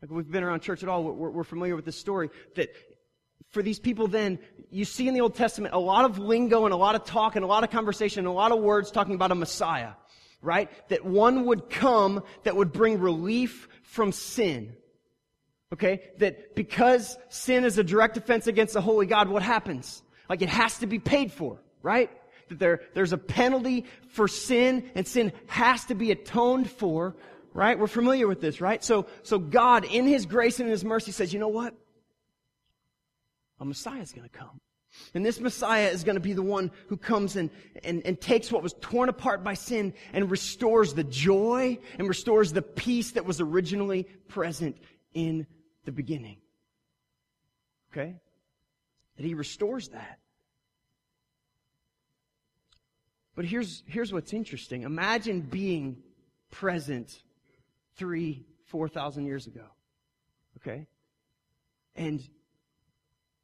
Like 0.00 0.10
we've 0.10 0.30
been 0.30 0.42
around 0.42 0.60
church 0.60 0.82
at 0.82 0.88
all, 0.88 1.04
we're, 1.04 1.30
we're 1.30 1.44
familiar 1.44 1.76
with 1.76 1.84
this 1.84 1.98
story 1.98 2.30
that 2.56 2.70
for 3.50 3.62
these 3.62 3.78
people 3.78 4.08
then, 4.08 4.38
you 4.70 4.84
see 4.84 5.08
in 5.08 5.14
the 5.14 5.20
Old 5.20 5.34
Testament 5.34 5.74
a 5.74 5.78
lot 5.78 6.04
of 6.04 6.18
lingo 6.18 6.64
and 6.64 6.72
a 6.72 6.76
lot 6.76 6.94
of 6.94 7.04
talk 7.04 7.36
and 7.36 7.44
a 7.44 7.48
lot 7.48 7.64
of 7.64 7.70
conversation 7.70 8.20
and 8.20 8.28
a 8.28 8.32
lot 8.32 8.52
of 8.52 8.60
words 8.60 8.90
talking 8.90 9.14
about 9.14 9.30
a 9.30 9.34
Messiah 9.34 9.92
right? 10.40 10.70
That 10.88 11.04
one 11.04 11.46
would 11.46 11.70
come 11.70 12.22
that 12.44 12.56
would 12.56 12.72
bring 12.72 13.00
relief 13.00 13.68
from 13.82 14.12
sin. 14.12 14.74
Okay? 15.72 16.00
That 16.18 16.54
because 16.54 17.18
sin 17.28 17.64
is 17.64 17.78
a 17.78 17.84
direct 17.84 18.16
offense 18.16 18.46
against 18.46 18.74
the 18.74 18.80
holy 18.80 19.06
God, 19.06 19.28
what 19.28 19.42
happens? 19.42 20.02
Like 20.28 20.42
it 20.42 20.48
has 20.48 20.78
to 20.78 20.86
be 20.86 20.98
paid 20.98 21.32
for, 21.32 21.58
right? 21.82 22.10
That 22.48 22.58
there, 22.58 22.80
there's 22.94 23.12
a 23.12 23.18
penalty 23.18 23.84
for 24.10 24.28
sin 24.28 24.90
and 24.94 25.06
sin 25.06 25.32
has 25.46 25.84
to 25.86 25.94
be 25.94 26.10
atoned 26.10 26.70
for, 26.70 27.16
right? 27.52 27.78
We're 27.78 27.86
familiar 27.86 28.26
with 28.26 28.40
this, 28.40 28.60
right? 28.60 28.82
So, 28.82 29.06
so 29.22 29.38
God, 29.38 29.84
in 29.84 30.06
His 30.06 30.26
grace 30.26 30.60
and 30.60 30.68
in 30.68 30.72
His 30.72 30.84
mercy 30.84 31.12
says, 31.12 31.32
you 31.32 31.40
know 31.40 31.48
what? 31.48 31.74
A 33.60 33.64
Messiah 33.64 34.00
is 34.00 34.12
going 34.12 34.28
to 34.28 34.36
come. 34.36 34.60
And 35.14 35.24
this 35.24 35.40
Messiah 35.40 35.88
is 35.88 36.04
going 36.04 36.16
to 36.16 36.20
be 36.20 36.32
the 36.32 36.42
one 36.42 36.70
who 36.88 36.96
comes 36.96 37.36
and, 37.36 37.50
and, 37.84 38.02
and 38.04 38.20
takes 38.20 38.50
what 38.50 38.62
was 38.62 38.74
torn 38.80 39.08
apart 39.08 39.44
by 39.44 39.54
sin 39.54 39.94
and 40.12 40.30
restores 40.30 40.94
the 40.94 41.04
joy 41.04 41.78
and 41.98 42.08
restores 42.08 42.52
the 42.52 42.62
peace 42.62 43.12
that 43.12 43.24
was 43.24 43.40
originally 43.40 44.04
present 44.28 44.76
in 45.14 45.46
the 45.88 45.92
beginning. 45.92 46.36
Okay? 47.90 48.14
That 49.16 49.24
he 49.24 49.32
restores 49.32 49.88
that. 49.88 50.18
But 53.34 53.46
here's, 53.46 53.82
here's 53.86 54.12
what's 54.12 54.34
interesting. 54.34 54.82
Imagine 54.82 55.40
being 55.40 55.96
present 56.50 57.22
three, 57.96 58.44
four 58.66 58.86
thousand 58.86 59.24
years 59.24 59.46
ago. 59.46 59.64
Okay? 60.58 60.86
And 61.96 62.22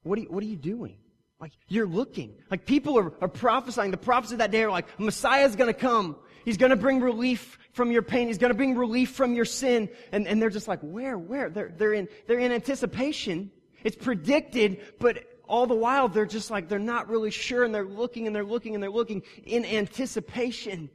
what 0.03 0.19
are 0.19 0.23
you, 0.23 0.29
what 0.29 0.43
are 0.43 0.47
you 0.47 0.57
doing? 0.57 0.99
Like, 1.41 1.53
you're 1.69 1.87
looking. 1.87 2.35
Like, 2.51 2.65
people 2.65 2.99
are, 2.99 3.13
are 3.21 3.29
prophesying. 3.29 3.91
The 3.91 3.97
prophets 3.97 4.33
of 4.33 4.39
that 4.39 4.51
day 4.51 4.63
are 4.63 4.71
like, 4.71 4.99
Messiah's 4.99 5.57
gonna 5.57 5.75
come. 5.75 6.17
He's 6.45 6.57
gonna 6.57 6.77
bring 6.77 7.01
relief 7.01 7.59
from 7.73 7.91
your 7.91 8.03
pain. 8.03 8.29
He's 8.29 8.39
gonna 8.39 8.55
bring 8.55 8.77
relief 8.77 9.11
from 9.11 9.35
your 9.35 9.45
sin. 9.45 9.89
And, 10.13 10.27
and 10.27 10.41
they're 10.41 10.51
just 10.51 10.69
like, 10.69 10.81
where, 10.81 11.19
where? 11.19 11.51
They're, 11.51 11.73
they're 11.77 11.93
in, 11.95 12.09
they're 12.27 12.39
in 12.39 12.53
anticipation. 12.53 13.51
It's 13.83 13.97
predicted, 13.97 14.81
but 14.99 15.25
all 15.49 15.67
the 15.67 15.75
while 15.75 16.09
they're 16.09 16.25
just 16.25 16.51
like, 16.51 16.69
they're 16.69 16.79
not 16.79 17.09
really 17.09 17.31
sure 17.31 17.65
and 17.65 17.75
they're 17.75 17.85
looking 17.85 18.27
and 18.27 18.35
they're 18.35 18.45
looking 18.45 18.75
and 18.75 18.83
they're 18.83 18.91
looking 18.91 19.23
in 19.45 19.65
anticipation 19.65 20.89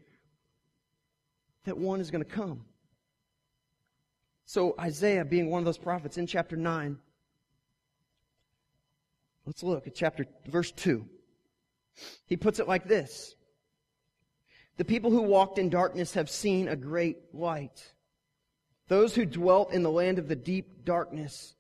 that 1.66 1.78
one 1.78 2.00
is 2.00 2.10
gonna 2.10 2.26
come. 2.26 2.66
So 4.46 4.74
Isaiah 4.80 5.26
being 5.26 5.52
one 5.52 5.60
of 5.60 5.66
those 5.66 5.78
prophets 5.78 6.18
in 6.18 6.26
chapter 6.26 6.56
9, 6.56 6.98
Let's 9.50 9.64
look 9.64 9.88
at 9.88 9.96
chapter, 9.96 10.28
verse 10.46 10.72
2. 10.74 11.04
He 12.28 12.38
puts 12.38 12.60
it 12.60 12.68
like 12.68 12.88
this. 12.88 13.34
The 14.78 14.86
people 14.86 15.10
who 15.10 15.24
walked 15.24 15.58
in 15.58 15.70
darkness 15.70 16.14
have 16.14 16.30
seen 16.30 16.68
a 16.68 16.76
great 16.76 17.18
light. 17.34 17.84
Those 18.90 19.16
who 19.16 19.26
dwelt 19.26 19.74
in 19.74 19.82
the 19.82 19.90
land 19.90 20.20
of 20.20 20.28
the 20.28 20.36
deep 20.36 20.86
darkness, 20.86 21.56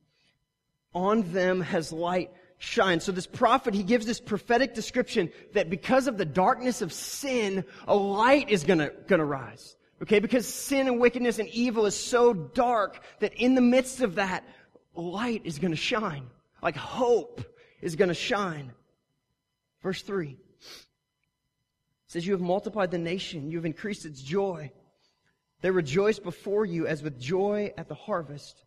on 0.93 1.31
them 1.34 1.62
has 1.62 1.91
light 1.91 2.29
shined. 2.60 3.01
So 3.01 3.12
this 3.12 3.25
prophet, 3.25 3.74
he 3.74 3.81
gives 3.81 4.05
this 4.05 4.19
prophetic 4.19 4.75
description 4.75 5.31
that 5.53 5.72
because 5.72 6.05
of 6.05 6.19
the 6.19 6.25
darkness 6.25 6.84
of 6.84 6.93
sin, 6.93 7.65
a 7.88 7.96
light 7.96 8.51
is 8.51 8.65
gonna, 8.65 8.91
gonna 9.08 9.25
rise. 9.25 9.77
Okay, 10.03 10.19
because 10.19 10.48
sin 10.48 10.86
and 10.86 11.00
wickedness 11.00 11.39
and 11.39 11.50
evil 11.50 11.88
is 11.88 11.96
so 11.96 12.36
dark 12.36 13.01
that 13.19 13.34
in 13.34 13.55
the 13.55 13.62
midst 13.62 14.01
of 14.01 14.13
that, 14.15 14.48
light 14.93 15.41
is 15.43 15.58
gonna 15.58 15.75
shine. 15.75 16.27
Like 16.62 16.75
hope 16.75 17.43
is 17.82 17.96
gonna 17.96 18.14
shine. 18.14 18.72
Verse 19.82 20.02
3 20.02 20.38
says, 22.08 22.26
You 22.26 22.34
have 22.34 22.42
multiplied 22.42 22.92
the 22.92 22.98
nation, 22.98 23.50
you 23.50 23.58
have 23.58 23.66
increased 23.66 24.06
its 24.06 24.22
joy. 24.22 24.72
They 25.62 25.72
rejoice 25.72 26.20
before 26.20 26.66
you 26.66 26.88
as 26.88 27.04
with 27.04 27.20
joy 27.20 27.74
at 27.78 27.88
the 27.88 27.96
harvest, 27.96 28.64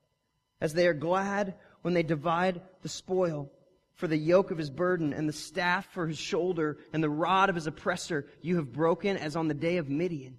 as 0.61 0.75
they 0.75 0.87
are 0.87 0.95
glad 0.95 1.55
when 1.83 1.95
they 1.95 2.03
divide 2.03 2.63
the 2.83 2.89
spoil. 2.89 3.51
For 3.95 4.07
the 4.09 4.17
yoke 4.17 4.51
of 4.51 4.59
his 4.59 4.71
burden 4.71 5.13
and 5.13 5.29
the 5.29 5.33
staff 5.33 5.87
for 5.93 6.07
his 6.07 6.19
shoulder 6.19 6.79
and 6.93 7.03
the 7.03 7.11
rod 7.11 7.49
of 7.51 7.55
his 7.55 7.67
oppressor 7.67 8.27
you 8.41 8.57
have 8.57 8.73
broken 8.73 9.17
as 9.17 9.37
on 9.37 9.49
the 9.49 9.55
day 9.55 9.77
of 9.77 9.89
Midian. 9.89 10.39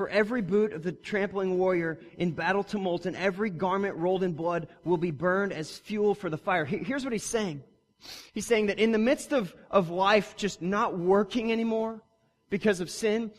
For 0.00 0.08
every 0.08 0.40
boot 0.40 0.72
of 0.72 0.82
the 0.82 0.92
trampling 0.92 1.58
warrior 1.58 2.00
in 2.16 2.30
battle 2.30 2.64
tumult 2.64 3.04
and 3.04 3.14
every 3.14 3.50
garment 3.50 3.96
rolled 3.96 4.22
in 4.22 4.32
blood 4.32 4.68
will 4.82 4.96
be 4.96 5.10
burned 5.10 5.52
as 5.52 5.76
fuel 5.76 6.14
for 6.14 6.30
the 6.30 6.38
fire. 6.38 6.64
Here's 6.64 7.04
what 7.04 7.12
he's 7.12 7.22
saying. 7.22 7.62
He's 8.32 8.46
saying 8.46 8.68
that 8.68 8.78
in 8.78 8.92
the 8.92 8.98
midst 8.98 9.34
of, 9.34 9.54
of 9.70 9.90
life 9.90 10.38
just 10.38 10.62
not 10.62 10.96
working 10.96 11.52
anymore 11.52 12.00
because 12.48 12.80
of 12.80 12.88
sin, 12.88 13.30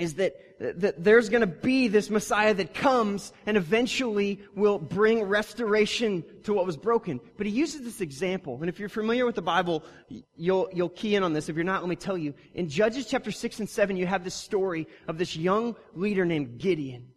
is 0.00 0.14
that, 0.14 0.34
that 0.58 1.02
there's 1.02 1.28
going 1.28 1.42
to 1.42 1.46
be 1.46 1.88
this 1.88 2.10
Messiah 2.10 2.54
that 2.54 2.74
comes 2.74 3.32
and 3.46 3.56
eventually 3.56 4.40
will 4.54 4.78
bring 4.78 5.22
restoration 5.22 6.24
to 6.44 6.52
what 6.52 6.66
was 6.66 6.76
broken. 6.76 7.20
But 7.36 7.46
he 7.46 7.52
uses 7.52 7.82
this 7.82 8.00
example. 8.00 8.58
And 8.60 8.68
if 8.68 8.78
you're 8.78 8.88
familiar 8.88 9.26
with 9.26 9.34
the 9.34 9.42
Bible, 9.42 9.84
you'll, 10.36 10.68
you'll 10.72 10.88
key 10.88 11.14
in 11.14 11.22
on 11.22 11.32
this. 11.32 11.48
If 11.48 11.56
you're 11.56 11.64
not, 11.64 11.82
let 11.82 11.88
me 11.88 11.96
tell 11.96 12.18
you. 12.18 12.34
In 12.54 12.68
Judges 12.68 13.06
chapter 13.06 13.30
6 13.30 13.60
and 13.60 13.68
7, 13.68 13.96
you 13.96 14.06
have 14.06 14.24
this 14.24 14.34
story 14.34 14.86
of 15.06 15.18
this 15.18 15.36
young 15.36 15.76
leader 15.94 16.24
named 16.24 16.58
Gideon. 16.58 17.08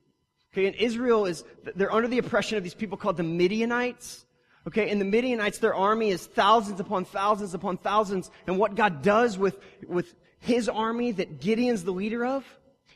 Okay, 0.53 0.67
and 0.67 0.75
Israel 0.75 1.25
is, 1.25 1.43
they're 1.75 1.91
under 1.91 2.07
the 2.07 2.19
oppression 2.19 2.57
of 2.57 2.63
these 2.63 2.75
people 2.75 2.97
called 2.97 3.17
the 3.17 3.23
Midianites. 3.23 4.25
Okay, 4.67 4.89
and 4.89 5.01
the 5.01 5.05
Midianites, 5.05 5.57
their 5.57 5.73
army 5.73 6.11
is 6.11 6.25
thousands 6.25 6.79
upon 6.79 7.05
thousands 7.05 7.53
upon 7.53 7.77
thousands. 7.77 8.29
And 8.47 8.57
what 8.57 8.75
God 8.75 9.01
does 9.01 9.37
with, 9.37 9.59
with 9.87 10.13
his 10.39 10.69
army 10.69 11.11
that 11.13 11.41
Gideon's 11.41 11.83
the 11.83 11.91
leader 11.91 12.25
of, 12.25 12.45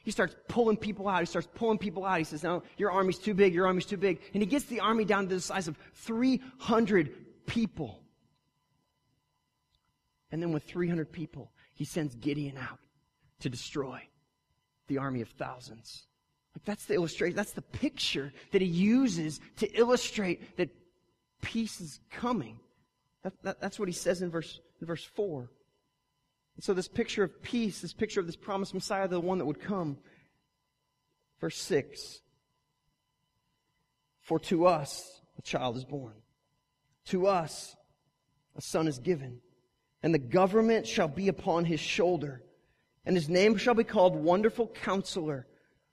he 0.07 0.11
starts 0.11 0.37
pulling 0.47 0.77
people 0.77 1.09
out. 1.09 1.19
He 1.19 1.25
starts 1.25 1.49
pulling 1.53 1.77
people 1.77 2.05
out. 2.05 2.17
He 2.17 2.23
says, 2.23 2.41
no, 2.41 2.63
your 2.77 2.91
army's 2.91 3.17
too 3.17 3.33
big. 3.33 3.53
Your 3.53 3.67
army's 3.67 3.85
too 3.85 3.97
big. 3.97 4.21
And 4.33 4.41
he 4.41 4.47
gets 4.47 4.63
the 4.63 4.79
army 4.79 5.03
down 5.03 5.27
to 5.27 5.35
the 5.35 5.41
size 5.41 5.67
of 5.67 5.77
300 5.95 7.45
people. 7.45 7.99
And 10.31 10.41
then 10.41 10.53
with 10.53 10.63
300 10.63 11.11
people, 11.11 11.51
he 11.73 11.83
sends 11.83 12.15
Gideon 12.15 12.55
out 12.57 12.79
to 13.41 13.49
destroy 13.49 13.99
the 14.87 14.97
army 14.97 15.19
of 15.19 15.27
thousands. 15.27 16.05
Like 16.55 16.63
that's 16.63 16.85
the 16.85 16.93
illustration. 16.93 17.35
That's 17.35 17.51
the 17.51 17.61
picture 17.61 18.31
that 18.53 18.61
he 18.61 18.67
uses 18.69 19.41
to 19.57 19.67
illustrate 19.77 20.55
that 20.55 20.69
peace 21.41 21.81
is 21.81 21.99
coming. 22.11 22.61
That, 23.23 23.33
that, 23.43 23.59
that's 23.59 23.77
what 23.77 23.89
he 23.89 23.93
says 23.93 24.21
in 24.21 24.31
verse, 24.31 24.61
in 24.79 24.87
verse 24.87 25.03
4. 25.03 25.49
And 26.57 26.63
so 26.63 26.73
this 26.73 26.87
picture 26.87 27.23
of 27.23 27.41
peace, 27.43 27.81
this 27.81 27.93
picture 27.93 28.19
of 28.19 28.25
this 28.25 28.35
promised 28.35 28.73
Messiah, 28.73 29.07
the 29.07 29.19
one 29.19 29.37
that 29.37 29.45
would 29.45 29.61
come. 29.61 29.97
Verse 31.39 31.57
6. 31.57 32.21
For 34.21 34.39
to 34.39 34.65
us 34.65 35.21
a 35.37 35.41
child 35.43 35.77
is 35.77 35.85
born. 35.85 36.15
To 37.05 37.27
us 37.27 37.75
a 38.55 38.61
son 38.61 38.87
is 38.87 38.97
given. 38.97 39.39
And 40.01 40.13
the 40.13 40.19
government 40.19 40.87
shall 40.87 41.07
be 41.07 41.27
upon 41.27 41.65
his 41.65 41.79
shoulder. 41.79 42.43
And 43.05 43.15
his 43.15 43.29
name 43.29 43.55
shall 43.57 43.75
be 43.75 43.83
called 43.83 44.15
Wonderful 44.15 44.67
Counselor, 44.67 45.47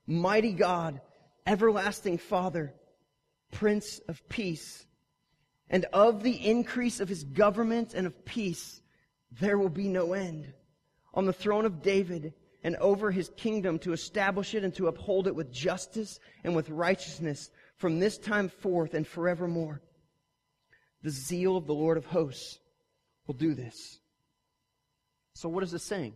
Mighty 0.07 0.53
God, 0.53 1.01
Everlasting 1.47 2.19
Father, 2.19 2.75
Prince 3.53 4.01
of 4.09 4.27
Peace. 4.31 4.87
And 5.69 5.85
of 5.93 6.23
the 6.23 6.49
increase 6.49 7.01
of 7.01 7.09
his 7.09 7.23
government 7.23 7.93
and 7.93 8.07
of 8.07 8.25
peace, 8.25 8.81
there 9.41 9.59
will 9.59 9.69
be 9.69 9.89
no 9.89 10.13
end. 10.13 10.53
On 11.15 11.27
the 11.27 11.33
throne 11.33 11.65
of 11.65 11.83
David 11.83 12.35
and 12.63 12.77
over 12.77 13.11
his 13.11 13.31
kingdom 13.37 13.79
to 13.81 13.93
establish 13.93 14.55
it 14.55 14.65
and 14.65 14.75
to 14.75 14.89
uphold 14.89 15.27
it 15.27 15.35
with 15.35 15.53
justice 15.53 16.19
and 16.43 16.57
with 16.57 16.71
righteousness 16.71 17.51
from 17.77 18.01
this 18.01 18.19
time 18.19 18.49
forth 18.49 18.95
and 18.95 19.07
forevermore. 19.07 19.81
The 21.03 21.11
zeal 21.11 21.57
of 21.57 21.67
the 21.67 21.75
Lord 21.75 21.97
of 21.97 22.07
hosts 22.07 22.59
will 23.27 23.35
do 23.35 23.55
this. 23.55 23.99
So 25.35 25.49
what 25.49 25.63
is 25.63 25.73
this 25.73 25.83
saying? 25.83 26.15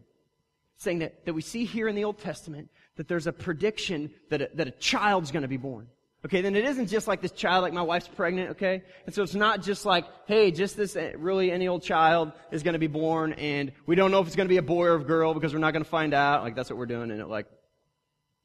saying 0.79 1.01
that, 1.01 1.27
that 1.27 1.35
we 1.35 1.43
see 1.43 1.65
here 1.65 1.89
in 1.89 1.97
the 1.97 2.05
Old 2.05 2.19
Testament 2.19 2.71
that 2.97 3.09
there's 3.09 3.27
a 3.27 3.33
prediction 3.33 4.11
that 4.31 4.41
a, 4.41 4.51
that 4.55 4.69
a 4.69 4.73
child's 4.73 5.31
going 5.31 5.43
to 5.43 5.49
be 5.49 5.57
born. 5.57 5.89
Okay, 6.25 6.41
then 6.41 6.57
it 6.57 6.65
isn't 6.65 6.89
just 6.89 7.07
like 7.07 7.21
this 7.23 7.31
child, 7.31 7.63
like 7.63 7.73
my 7.73 7.83
wife's 7.83 8.09
pregnant, 8.09 8.51
okay? 8.51 8.83
And 9.07 9.15
so 9.15 9.23
it's 9.23 9.37
not 9.37 9.63
just 9.63 9.87
like, 9.87 10.05
hey, 10.27 10.51
just 10.51 10.77
this 10.77 10.97
eh, 10.97 11.13
really 11.17 11.53
any 11.53 11.69
old 11.69 11.83
child 11.83 12.33
is 12.51 12.65
going 12.65 12.73
to 12.73 12.81
be 12.81 12.89
born 12.89 13.35
and 13.35 13.71
we 13.87 13.95
don't 13.95 14.11
know 14.11 14.21
if 14.21 14.27
it's 14.27 14.35
going 14.35 14.49
to 14.49 14.53
be 14.53 14.57
a 14.57 14.63
boy 14.63 14.87
or 14.87 14.97
a 14.97 15.05
girl 15.05 15.33
because 15.33 15.53
we're 15.53 15.61
not 15.61 15.73
going 15.73 15.85
to 15.85 15.89
find 15.89 16.13
out. 16.15 16.43
Like 16.43 16.57
that's 16.57 16.71
what 16.71 16.79
we're 16.79 16.87
doing 16.87 17.13
and 17.13 17.21
it 17.21 17.29
like, 17.29 17.47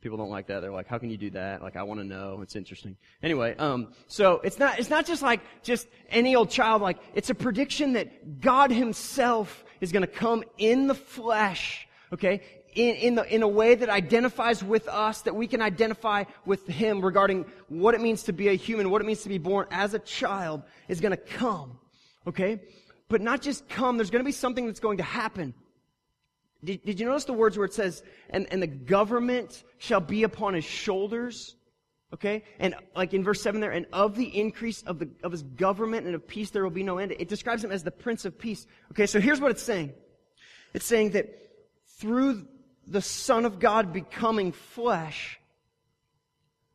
people 0.01 0.17
don't 0.17 0.29
like 0.29 0.47
that. 0.47 0.59
They're 0.59 0.71
like, 0.71 0.87
how 0.87 0.99
can 0.99 1.09
you 1.09 1.17
do 1.17 1.31
that? 1.31 1.63
Like 1.63 1.75
I 1.75 1.81
want 1.81 1.99
to 1.99 2.05
know. 2.05 2.41
It's 2.43 2.55
interesting. 2.55 2.95
Anyway, 3.23 3.55
um, 3.57 3.93
so 4.07 4.39
it's 4.43 4.59
not, 4.59 4.77
it's 4.77 4.91
not 4.91 5.07
just 5.07 5.23
like 5.23 5.39
just 5.63 5.87
any 6.09 6.35
old 6.35 6.51
child, 6.51 6.83
like 6.83 6.99
it's 7.15 7.31
a 7.31 7.35
prediction 7.35 7.93
that 7.93 8.39
God 8.39 8.69
himself 8.69 9.63
is 9.81 9.91
going 9.91 10.01
to 10.01 10.07
come 10.07 10.43
in 10.59 10.85
the 10.85 10.95
flesh, 10.95 11.87
okay? 12.11 12.41
In, 12.75 12.95
in, 12.95 13.15
the, 13.15 13.33
in 13.33 13.43
a 13.43 13.47
way 13.47 13.75
that 13.75 13.89
identifies 13.89 14.63
with 14.63 14.87
us, 14.87 15.21
that 15.21 15.35
we 15.35 15.47
can 15.47 15.61
identify 15.61 16.23
with 16.45 16.65
Him 16.67 17.03
regarding 17.03 17.45
what 17.69 17.95
it 17.95 18.01
means 18.01 18.23
to 18.23 18.33
be 18.33 18.49
a 18.49 18.53
human, 18.53 18.89
what 18.89 19.01
it 19.01 19.05
means 19.05 19.23
to 19.23 19.29
be 19.29 19.37
born 19.37 19.67
as 19.71 19.93
a 19.93 19.99
child 19.99 20.63
is 20.87 21.01
going 21.01 21.11
to 21.11 21.17
come. 21.17 21.79
Okay? 22.27 22.61
But 23.09 23.21
not 23.21 23.41
just 23.41 23.67
come, 23.69 23.97
there's 23.97 24.09
going 24.09 24.23
to 24.23 24.27
be 24.27 24.31
something 24.31 24.65
that's 24.65 24.79
going 24.79 24.97
to 24.97 25.03
happen. 25.03 25.53
Did, 26.63 26.83
did 26.85 26.99
you 26.99 27.05
notice 27.05 27.25
the 27.25 27.33
words 27.33 27.57
where 27.57 27.65
it 27.65 27.73
says, 27.73 28.03
and, 28.29 28.47
and 28.51 28.61
the 28.61 28.67
government 28.67 29.63
shall 29.77 29.99
be 29.99 30.23
upon 30.23 30.53
his 30.53 30.63
shoulders? 30.63 31.55
Okay? 32.13 32.43
And 32.59 32.75
like 32.95 33.13
in 33.13 33.23
verse 33.23 33.41
7 33.41 33.59
there, 33.59 33.71
and 33.71 33.85
of 33.91 34.15
the 34.15 34.39
increase 34.39 34.81
of, 34.83 34.99
the, 34.99 35.09
of 35.23 35.31
his 35.31 35.43
government 35.43 36.05
and 36.05 36.15
of 36.15 36.27
peace 36.27 36.51
there 36.51 36.63
will 36.63 36.69
be 36.69 36.83
no 36.83 36.99
end. 36.99 37.13
It 37.19 37.27
describes 37.27 37.63
him 37.63 37.71
as 37.71 37.83
the 37.83 37.91
Prince 37.91 38.25
of 38.25 38.37
Peace. 38.37 38.65
Okay, 38.91 39.05
so 39.05 39.19
here's 39.19 39.41
what 39.41 39.51
it's 39.51 39.63
saying. 39.63 39.93
It's 40.73 40.85
saying 40.85 41.11
that 41.11 41.29
through 41.99 42.47
the 42.87 43.01
Son 43.01 43.45
of 43.45 43.59
God 43.59 43.93
becoming 43.93 44.51
flesh, 44.51 45.39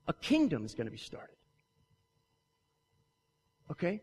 a 0.07 0.13
kingdom 0.13 0.65
is 0.65 0.75
going 0.75 0.87
to 0.87 0.91
be 0.91 0.97
started. 0.97 1.37
Okay? 3.71 4.01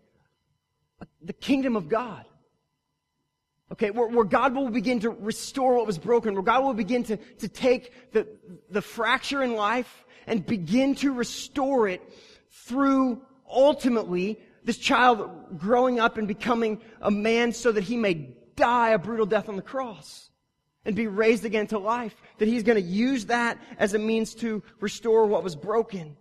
The 1.22 1.34
kingdom 1.34 1.76
of 1.76 1.90
God. 1.90 2.26
Okay, 3.72 3.90
where, 3.90 4.08
where, 4.08 4.26
God 4.26 4.54
will 4.54 4.70
begin 4.70 5.00
to 5.00 5.10
restore 5.10 5.76
what 5.76 5.88
was 5.88 5.98
broken, 5.98 6.36
where 6.36 6.44
God 6.44 6.64
will 6.64 6.76
begin 6.76 7.04
to, 7.06 7.18
to 7.18 7.48
take 7.48 8.12
the, 8.12 8.28
the 8.70 8.82
fracture 8.82 9.42
in 9.42 9.56
life 9.56 10.06
and 10.28 10.46
begin 10.46 10.94
to 10.96 11.12
restore 11.12 11.88
it 11.88 12.02
through 12.52 13.22
ultimately 13.50 14.40
this 14.64 14.78
child 14.78 15.58
growing 15.58 16.00
up 16.00 16.18
and 16.18 16.28
becoming 16.28 16.80
a 17.02 17.10
man 17.10 17.54
so 17.54 17.72
that 17.72 17.84
he 17.84 17.98
may 17.98 18.36
die 18.56 18.92
a 18.92 19.00
brutal 19.00 19.26
death 19.26 19.50
on 19.50 19.56
the 19.56 19.62
cross 19.62 20.30
and 20.86 20.96
be 20.96 21.08
raised 21.08 21.46
again 21.46 21.68
to 21.68 21.80
life. 21.80 22.16
That 22.38 22.48
he's 22.48 22.64
going 22.64 22.82
to 22.82 22.90
use 22.90 23.26
that 23.26 23.58
as 23.78 23.94
a 23.94 24.00
means 24.00 24.36
to 24.36 24.64
restore 24.80 25.26
what 25.26 25.44
was 25.44 25.56
broken. 25.56 26.16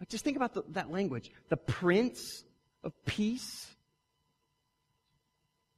Like, 0.00 0.08
just 0.08 0.24
think 0.24 0.36
about 0.36 0.54
the, 0.54 0.64
that 0.70 0.90
language. 0.90 1.30
The 1.48 1.56
Prince 1.56 2.44
of 2.82 2.92
Peace. 3.04 3.66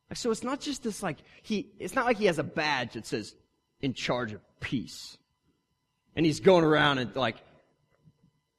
Like, 0.09 0.17
so 0.17 0.31
it's 0.31 0.43
not 0.43 0.61
just 0.61 0.83
this 0.83 1.03
like, 1.03 1.19
he, 1.43 1.71
it's 1.79 1.95
not 1.95 2.07
like 2.07 2.19
he 2.19 2.27
has 2.27 2.39
a 2.39 2.45
badge 2.45 2.95
that 2.95 3.07
says, 3.07 3.35
in 3.81 3.95
charge 3.95 4.33
of 4.33 4.41
peace. 4.61 5.19
And 6.15 6.25
he's 6.25 6.41
going 6.41 6.65
around 6.65 6.99
and 6.99 7.15
like, 7.17 7.37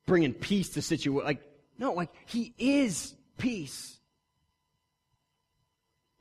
bringing 0.05 0.33
peace 0.33 0.69
to 0.71 0.81
situation. 0.81 1.25
Like, 1.25 1.41
no, 1.77 1.93
like, 1.93 2.09
he 2.25 2.53
is 2.57 3.15
peace. 3.37 3.99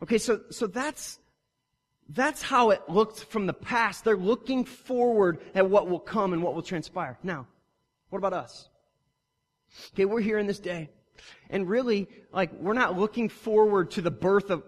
Okay, 0.02 0.18
so, 0.18 0.40
so 0.50 0.66
that's, 0.66 1.18
that's 2.08 2.42
how 2.42 2.70
it 2.70 2.82
looked 2.88 3.24
from 3.24 3.46
the 3.46 3.52
past. 3.52 4.04
They're 4.04 4.16
looking 4.16 4.64
forward 4.64 5.40
at 5.54 5.68
what 5.68 5.88
will 5.88 6.00
come 6.00 6.32
and 6.32 6.42
what 6.42 6.54
will 6.54 6.62
transpire. 6.62 7.18
Now, 7.22 7.46
what 8.10 8.18
about 8.18 8.32
us? 8.32 8.68
Okay, 9.94 10.04
we're 10.04 10.20
here 10.20 10.38
in 10.38 10.46
this 10.46 10.58
day. 10.58 10.90
And 11.48 11.68
really, 11.68 12.08
like, 12.32 12.52
we're 12.52 12.74
not 12.74 12.98
looking 12.98 13.28
forward 13.28 13.92
to 13.92 14.02
the 14.02 14.10
birth 14.10 14.50
of, 14.50 14.62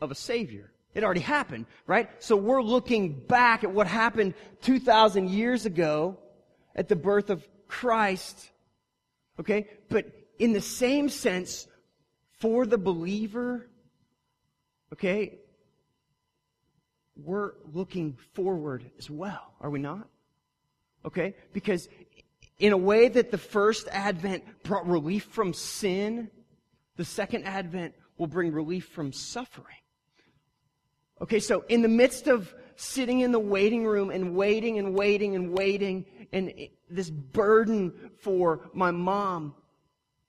of 0.00 0.10
a 0.10 0.14
Savior. 0.14 0.72
It 0.94 1.04
already 1.04 1.20
happened, 1.20 1.66
right? 1.86 2.08
So 2.18 2.36
we're 2.36 2.62
looking 2.62 3.12
back 3.12 3.62
at 3.62 3.70
what 3.70 3.86
happened 3.86 4.34
2,000 4.62 5.30
years 5.30 5.66
ago 5.66 6.18
at 6.74 6.88
the 6.88 6.96
birth 6.96 7.30
of 7.30 7.46
Christ. 7.68 8.50
Okay? 9.38 9.68
But 9.88 10.06
in 10.38 10.52
the 10.52 10.60
same 10.60 11.08
sense, 11.08 11.68
for 12.38 12.66
the 12.66 12.78
believer, 12.78 13.68
okay, 14.94 15.39
we're 17.24 17.52
looking 17.72 18.16
forward 18.34 18.90
as 18.98 19.10
well, 19.10 19.54
are 19.60 19.70
we 19.70 19.78
not? 19.78 20.08
Okay? 21.04 21.34
Because 21.52 21.88
in 22.58 22.72
a 22.72 22.76
way 22.76 23.08
that 23.08 23.30
the 23.30 23.38
first 23.38 23.88
advent 23.90 24.44
brought 24.62 24.86
relief 24.86 25.24
from 25.24 25.52
sin, 25.54 26.30
the 26.96 27.04
second 27.04 27.44
advent 27.44 27.94
will 28.18 28.26
bring 28.26 28.52
relief 28.52 28.86
from 28.86 29.12
suffering. 29.12 29.76
Okay, 31.22 31.40
so 31.40 31.64
in 31.68 31.82
the 31.82 31.88
midst 31.88 32.28
of 32.28 32.54
sitting 32.76 33.20
in 33.20 33.32
the 33.32 33.38
waiting 33.38 33.86
room 33.86 34.10
and 34.10 34.34
waiting 34.34 34.78
and 34.78 34.94
waiting 34.94 35.34
and 35.34 35.56
waiting 35.56 36.06
and 36.32 36.52
this 36.88 37.10
burden 37.10 38.10
for 38.20 38.70
my 38.72 38.90
mom, 38.90 39.54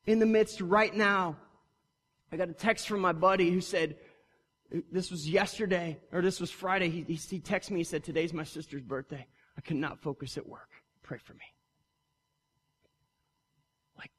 in 0.05 0.19
the 0.19 0.25
midst 0.25 0.59
right 0.61 0.93
now, 0.93 1.37
I 2.31 2.37
got 2.37 2.49
a 2.49 2.53
text 2.53 2.87
from 2.87 3.01
my 3.01 3.11
buddy 3.11 3.51
who 3.51 3.61
said, 3.61 3.97
this 4.91 5.11
was 5.11 5.29
yesterday, 5.29 5.99
or 6.11 6.21
this 6.21 6.39
was 6.39 6.49
Friday. 6.49 6.89
He, 6.89 7.01
he, 7.01 7.15
he 7.15 7.39
texted 7.39 7.71
me, 7.71 7.79
he 7.79 7.83
said, 7.83 8.03
today's 8.03 8.33
my 8.33 8.43
sister's 8.43 8.81
birthday. 8.81 9.25
I 9.57 9.61
cannot 9.61 9.99
focus 9.99 10.37
at 10.37 10.47
work. 10.47 10.69
Pray 11.03 11.17
for 11.17 11.33
me. 11.33 11.45
Like, 13.97 14.11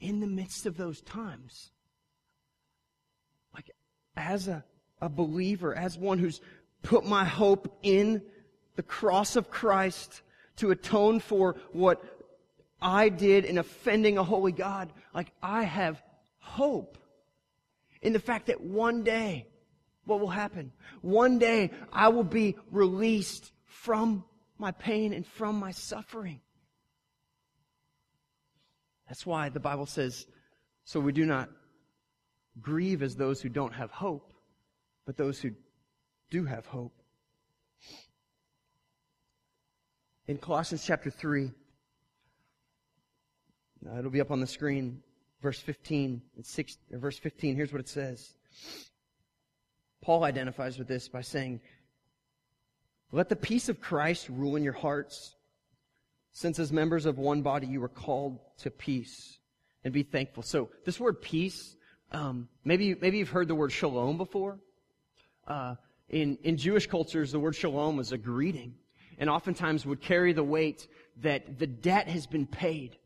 in 0.00 0.20
the 0.20 0.26
midst 0.26 0.66
of 0.66 0.76
those 0.76 1.02
times, 1.02 1.70
like, 3.54 3.70
as 4.16 4.48
a, 4.48 4.64
a 5.00 5.08
believer, 5.08 5.74
as 5.74 5.98
one 5.98 6.18
who's 6.18 6.40
put 6.82 7.04
my 7.04 7.24
hope 7.24 7.78
in 7.82 8.22
the 8.76 8.82
cross 8.82 9.36
of 9.36 9.50
Christ 9.50 10.22
to 10.56 10.70
atone 10.70 11.20
for 11.20 11.56
what 11.72 12.02
I 12.80 13.08
did 13.10 13.44
in 13.44 13.58
offending 13.58 14.16
a 14.16 14.24
holy 14.24 14.52
God, 14.52 14.92
like, 15.14 15.32
I 15.42 15.64
have 15.64 16.02
hope 16.38 16.98
in 18.04 18.12
the 18.12 18.20
fact 18.20 18.46
that 18.46 18.60
one 18.60 19.02
day, 19.02 19.48
what 20.04 20.20
will 20.20 20.28
happen? 20.28 20.70
One 21.00 21.38
day 21.38 21.70
I 21.92 22.08
will 22.08 22.22
be 22.22 22.56
released 22.70 23.50
from 23.64 24.24
my 24.58 24.70
pain 24.70 25.12
and 25.14 25.26
from 25.26 25.58
my 25.58 25.72
suffering. 25.72 26.40
That's 29.08 29.26
why 29.26 29.48
the 29.48 29.60
Bible 29.60 29.86
says, 29.86 30.26
so 30.84 31.00
we 31.00 31.12
do 31.12 31.24
not 31.24 31.48
grieve 32.60 33.02
as 33.02 33.16
those 33.16 33.40
who 33.40 33.48
don't 33.48 33.72
have 33.72 33.90
hope, 33.90 34.32
but 35.06 35.16
those 35.16 35.40
who 35.40 35.52
do 36.30 36.44
have 36.44 36.66
hope. 36.66 36.92
In 40.26 40.36
Colossians 40.38 40.84
chapter 40.86 41.10
3, 41.10 41.50
it'll 43.98 44.10
be 44.10 44.20
up 44.20 44.30
on 44.30 44.40
the 44.40 44.46
screen 44.46 45.02
verse 45.44 45.60
15 45.60 46.22
and 46.36 46.46
6, 46.46 46.78
verse 46.92 47.18
15, 47.18 47.54
here's 47.54 47.70
what 47.70 47.80
it 47.80 47.88
says. 47.88 48.32
Paul 50.00 50.24
identifies 50.24 50.78
with 50.78 50.88
this 50.88 51.06
by 51.06 51.20
saying, 51.20 51.60
Let 53.12 53.28
the 53.28 53.36
peace 53.36 53.68
of 53.68 53.78
Christ 53.78 54.30
rule 54.30 54.56
in 54.56 54.62
your 54.62 54.72
hearts, 54.72 55.36
since 56.32 56.58
as 56.58 56.72
members 56.72 57.04
of 57.04 57.18
one 57.18 57.42
body 57.42 57.66
you 57.66 57.82
were 57.82 57.90
called 57.90 58.40
to 58.60 58.70
peace, 58.70 59.38
and 59.84 59.92
be 59.92 60.02
thankful. 60.02 60.42
So 60.42 60.70
this 60.86 60.98
word 60.98 61.20
peace, 61.20 61.76
um, 62.10 62.48
maybe 62.64 62.94
maybe 62.94 63.18
you've 63.18 63.28
heard 63.28 63.48
the 63.48 63.54
word 63.54 63.70
shalom 63.70 64.16
before. 64.16 64.58
Uh, 65.46 65.74
in 66.08 66.38
in 66.42 66.56
Jewish 66.56 66.86
cultures, 66.86 67.32
the 67.32 67.38
word 67.38 67.54
shalom 67.54 67.98
was 67.98 68.12
a 68.12 68.18
greeting, 68.18 68.76
and 69.18 69.28
oftentimes 69.28 69.84
would 69.84 70.00
carry 70.00 70.32
the 70.32 70.42
weight 70.42 70.88
that 71.20 71.58
the 71.58 71.66
debt 71.66 72.08
has 72.08 72.26
been 72.26 72.46
paid 72.46 72.96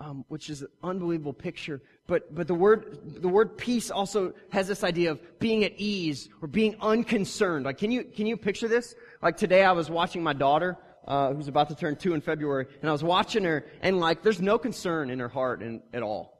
um, 0.00 0.24
which 0.28 0.50
is 0.50 0.62
an 0.62 0.68
unbelievable 0.82 1.32
picture. 1.32 1.80
But, 2.06 2.34
but 2.34 2.46
the 2.46 2.54
word, 2.54 2.98
the 3.22 3.28
word 3.28 3.56
peace 3.56 3.90
also 3.90 4.34
has 4.50 4.66
this 4.68 4.84
idea 4.84 5.12
of 5.12 5.38
being 5.38 5.64
at 5.64 5.72
ease 5.76 6.28
or 6.42 6.48
being 6.48 6.76
unconcerned. 6.80 7.64
Like, 7.64 7.78
can 7.78 7.90
you, 7.90 8.04
can 8.04 8.26
you 8.26 8.36
picture 8.36 8.68
this? 8.68 8.94
Like 9.22 9.36
today 9.36 9.64
I 9.64 9.72
was 9.72 9.88
watching 9.90 10.22
my 10.22 10.32
daughter, 10.32 10.76
uh, 11.06 11.32
who's 11.32 11.48
about 11.48 11.68
to 11.68 11.74
turn 11.74 11.96
two 11.96 12.14
in 12.14 12.20
February, 12.20 12.66
and 12.80 12.88
I 12.88 12.92
was 12.92 13.04
watching 13.04 13.44
her, 13.44 13.66
and 13.82 14.00
like, 14.00 14.22
there's 14.22 14.40
no 14.40 14.58
concern 14.58 15.10
in 15.10 15.18
her 15.20 15.28
heart 15.28 15.62
in, 15.62 15.82
at 15.92 16.02
all. 16.02 16.38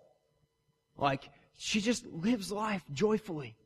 Like, 0.97 1.29
she 1.57 1.81
just 1.81 2.07
lives 2.07 2.51
life 2.51 2.83
joyfully. 2.93 3.57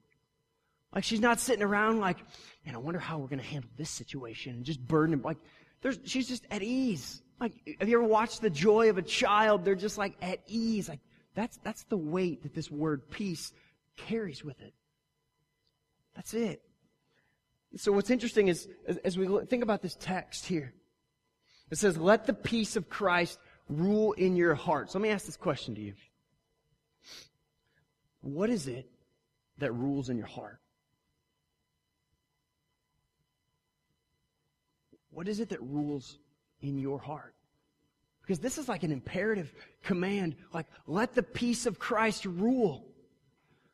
Like, 0.95 1.05
she's 1.05 1.21
not 1.21 1.39
sitting 1.41 1.63
around 1.63 2.01
like, 2.01 2.19
man, 2.65 2.75
I 2.75 2.79
wonder 2.79 2.99
how 2.99 3.19
we're 3.19 3.29
going 3.29 3.41
to 3.41 3.45
handle 3.45 3.71
this 3.77 3.91
situation 3.91 4.55
and 4.55 4.65
just 4.65 4.81
burden. 4.81 5.21
Like, 5.23 5.37
there's, 5.83 5.99
she's 6.05 6.29
just 6.29 6.47
at 6.51 6.63
ease. 6.63 7.23
Like, 7.41 7.53
have 7.79 7.89
you 7.89 7.99
ever 7.99 8.07
watched 8.07 8.41
the 8.41 8.51
joy 8.51 8.91
of 8.91 8.99
a 8.99 9.03
child? 9.03 9.65
They're 9.65 9.75
just 9.75 9.99
like 9.99 10.17
at 10.21 10.41
ease. 10.47 10.89
Like, 10.89 11.01
that's, 11.35 11.59
that's 11.63 11.85
the 11.85 11.97
weight 11.97 12.43
that 12.43 12.55
this 12.55 12.71
word 12.71 13.11
peace 13.11 13.53
carries 13.97 14.45
with 14.45 14.61
it. 14.61 14.75
That's 16.17 16.35
it. 16.35 16.63
So 17.77 17.93
what's 17.93 18.11
interesting 18.11 18.49
is, 18.49 18.69
as, 18.87 18.97
as 18.99 19.19
we 19.19 19.29
think 19.47 19.63
about 19.63 19.83
this 19.83 19.95
text 19.95 20.47
here, 20.47 20.75
it 21.71 21.79
says, 21.79 21.97
let 21.97 22.27
the 22.27 22.33
peace 22.33 22.77
of 22.77 22.89
Christ 22.89 23.39
rule 23.69 24.13
in 24.13 24.35
your 24.35 24.55
hearts. 24.55 24.95
let 24.95 25.03
me 25.03 25.11
ask 25.11 25.27
this 25.27 25.37
question 25.37 25.75
to 25.75 25.81
you. 25.81 25.93
What 28.23 28.51
is 28.51 28.67
it 28.67 28.91
that 29.59 29.73
rules 29.73 30.09
in 30.09 30.17
your 30.17 30.27
heart? 30.27 30.59
What 35.19 35.27
is 35.27 35.41
it 35.41 35.49
that 35.49 35.61
rules 35.61 36.17
in 36.61 36.79
your 36.79 37.01
heart. 37.01 37.35
Because 38.23 38.39
this 38.39 38.57
is 38.57 38.69
like 38.69 38.85
an 38.85 38.93
imperative 38.93 39.53
command, 39.83 40.37
like, 40.55 40.67
let 40.87 41.13
the 41.17 41.25
peace 41.25 41.67
of 41.67 41.81
Christ 41.81 42.25
rule. 42.25 42.87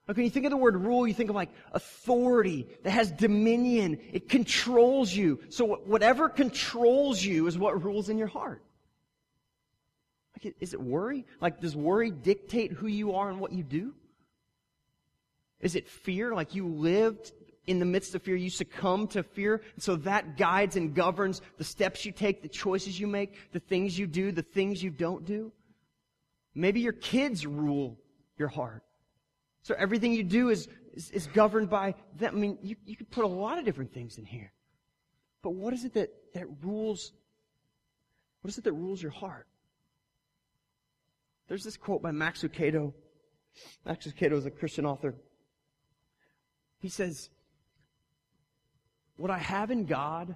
Like 0.08 0.16
when 0.16 0.24
you 0.24 0.30
think 0.30 0.46
of 0.46 0.52
the 0.52 0.56
word 0.56 0.74
rule, 0.74 1.06
you 1.06 1.12
think 1.12 1.28
of 1.28 1.36
like 1.36 1.50
authority 1.72 2.66
that 2.82 2.92
has 2.92 3.12
dominion. 3.12 4.00
It 4.10 4.30
controls 4.30 5.12
you. 5.12 5.38
So 5.50 5.66
whatever 5.66 6.30
controls 6.30 7.22
you 7.22 7.46
is 7.46 7.58
what 7.58 7.84
rules 7.84 8.08
in 8.08 8.16
your 8.16 8.28
heart. 8.28 8.64
Like, 10.32 10.54
is 10.60 10.72
it 10.72 10.80
worry? 10.80 11.26
Like, 11.42 11.60
does 11.60 11.76
worry 11.76 12.10
dictate 12.10 12.72
who 12.72 12.86
you 12.86 13.16
are 13.16 13.28
and 13.28 13.38
what 13.38 13.52
you 13.52 13.64
do? 13.64 13.92
Is 15.60 15.76
it 15.76 15.90
fear? 15.90 16.34
Like 16.34 16.54
you 16.54 16.68
lived 16.68 17.32
in 17.66 17.78
the 17.78 17.84
midst 17.84 18.14
of 18.14 18.22
fear, 18.22 18.36
you 18.36 18.50
succumb 18.50 19.06
to 19.08 19.22
fear. 19.22 19.62
So 19.78 19.96
that 19.96 20.36
guides 20.36 20.76
and 20.76 20.94
governs 20.94 21.40
the 21.56 21.64
steps 21.64 22.04
you 22.04 22.12
take, 22.12 22.42
the 22.42 22.48
choices 22.48 22.98
you 22.98 23.06
make, 23.06 23.34
the 23.52 23.60
things 23.60 23.98
you 23.98 24.06
do, 24.06 24.32
the 24.32 24.42
things 24.42 24.82
you 24.82 24.90
don't 24.90 25.24
do. 25.24 25.52
Maybe 26.54 26.80
your 26.80 26.92
kids 26.92 27.46
rule 27.46 27.98
your 28.38 28.48
heart. 28.48 28.82
So 29.62 29.74
everything 29.78 30.12
you 30.12 30.22
do 30.22 30.50
is, 30.50 30.68
is, 30.92 31.10
is 31.10 31.26
governed 31.28 31.70
by 31.70 31.94
them. 32.18 32.36
I 32.36 32.38
mean, 32.38 32.58
you, 32.62 32.76
you 32.84 32.96
could 32.96 33.10
put 33.10 33.24
a 33.24 33.28
lot 33.28 33.58
of 33.58 33.64
different 33.64 33.92
things 33.92 34.18
in 34.18 34.24
here. 34.24 34.52
But 35.42 35.54
what 35.54 35.72
is 35.72 35.84
it 35.84 35.94
that, 35.94 36.10
that 36.34 36.46
rules, 36.62 37.12
what 38.42 38.50
is 38.50 38.58
it 38.58 38.64
that 38.64 38.72
rules 38.72 39.02
your 39.02 39.10
heart? 39.10 39.46
There's 41.48 41.64
this 41.64 41.76
quote 41.76 42.02
by 42.02 42.10
Max 42.10 42.42
Lucado. 42.42 42.92
Max 43.84 44.06
Lucado 44.06 44.32
is 44.32 44.46
a 44.46 44.50
Christian 44.50 44.86
author. 44.86 45.14
He 46.80 46.88
says, 46.88 47.30
what 49.16 49.30
I 49.30 49.38
have 49.38 49.70
in 49.70 49.86
God 49.86 50.34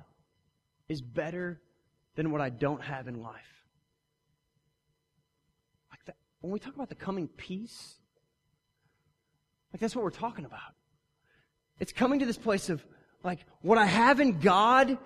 is 0.88 1.00
better 1.00 1.60
than 2.14 2.30
what 2.30 2.40
I 2.40 2.50
don't 2.50 2.82
have 2.82 3.08
in 3.08 3.22
life. 3.22 3.64
Like 5.90 6.04
that, 6.06 6.16
when 6.40 6.52
we 6.52 6.58
talk 6.58 6.74
about 6.74 6.88
the 6.88 6.94
coming 6.94 7.28
peace, 7.28 7.94
like 9.72 9.80
that's 9.80 9.94
what 9.94 10.04
we're 10.04 10.10
talking 10.10 10.44
about. 10.44 10.74
It's 11.78 11.92
coming 11.92 12.20
to 12.20 12.26
this 12.26 12.38
place 12.38 12.70
of 12.70 12.84
like 13.22 13.40
what 13.60 13.78
I 13.78 13.86
have 13.86 14.20
in 14.20 14.40
God 14.40 14.98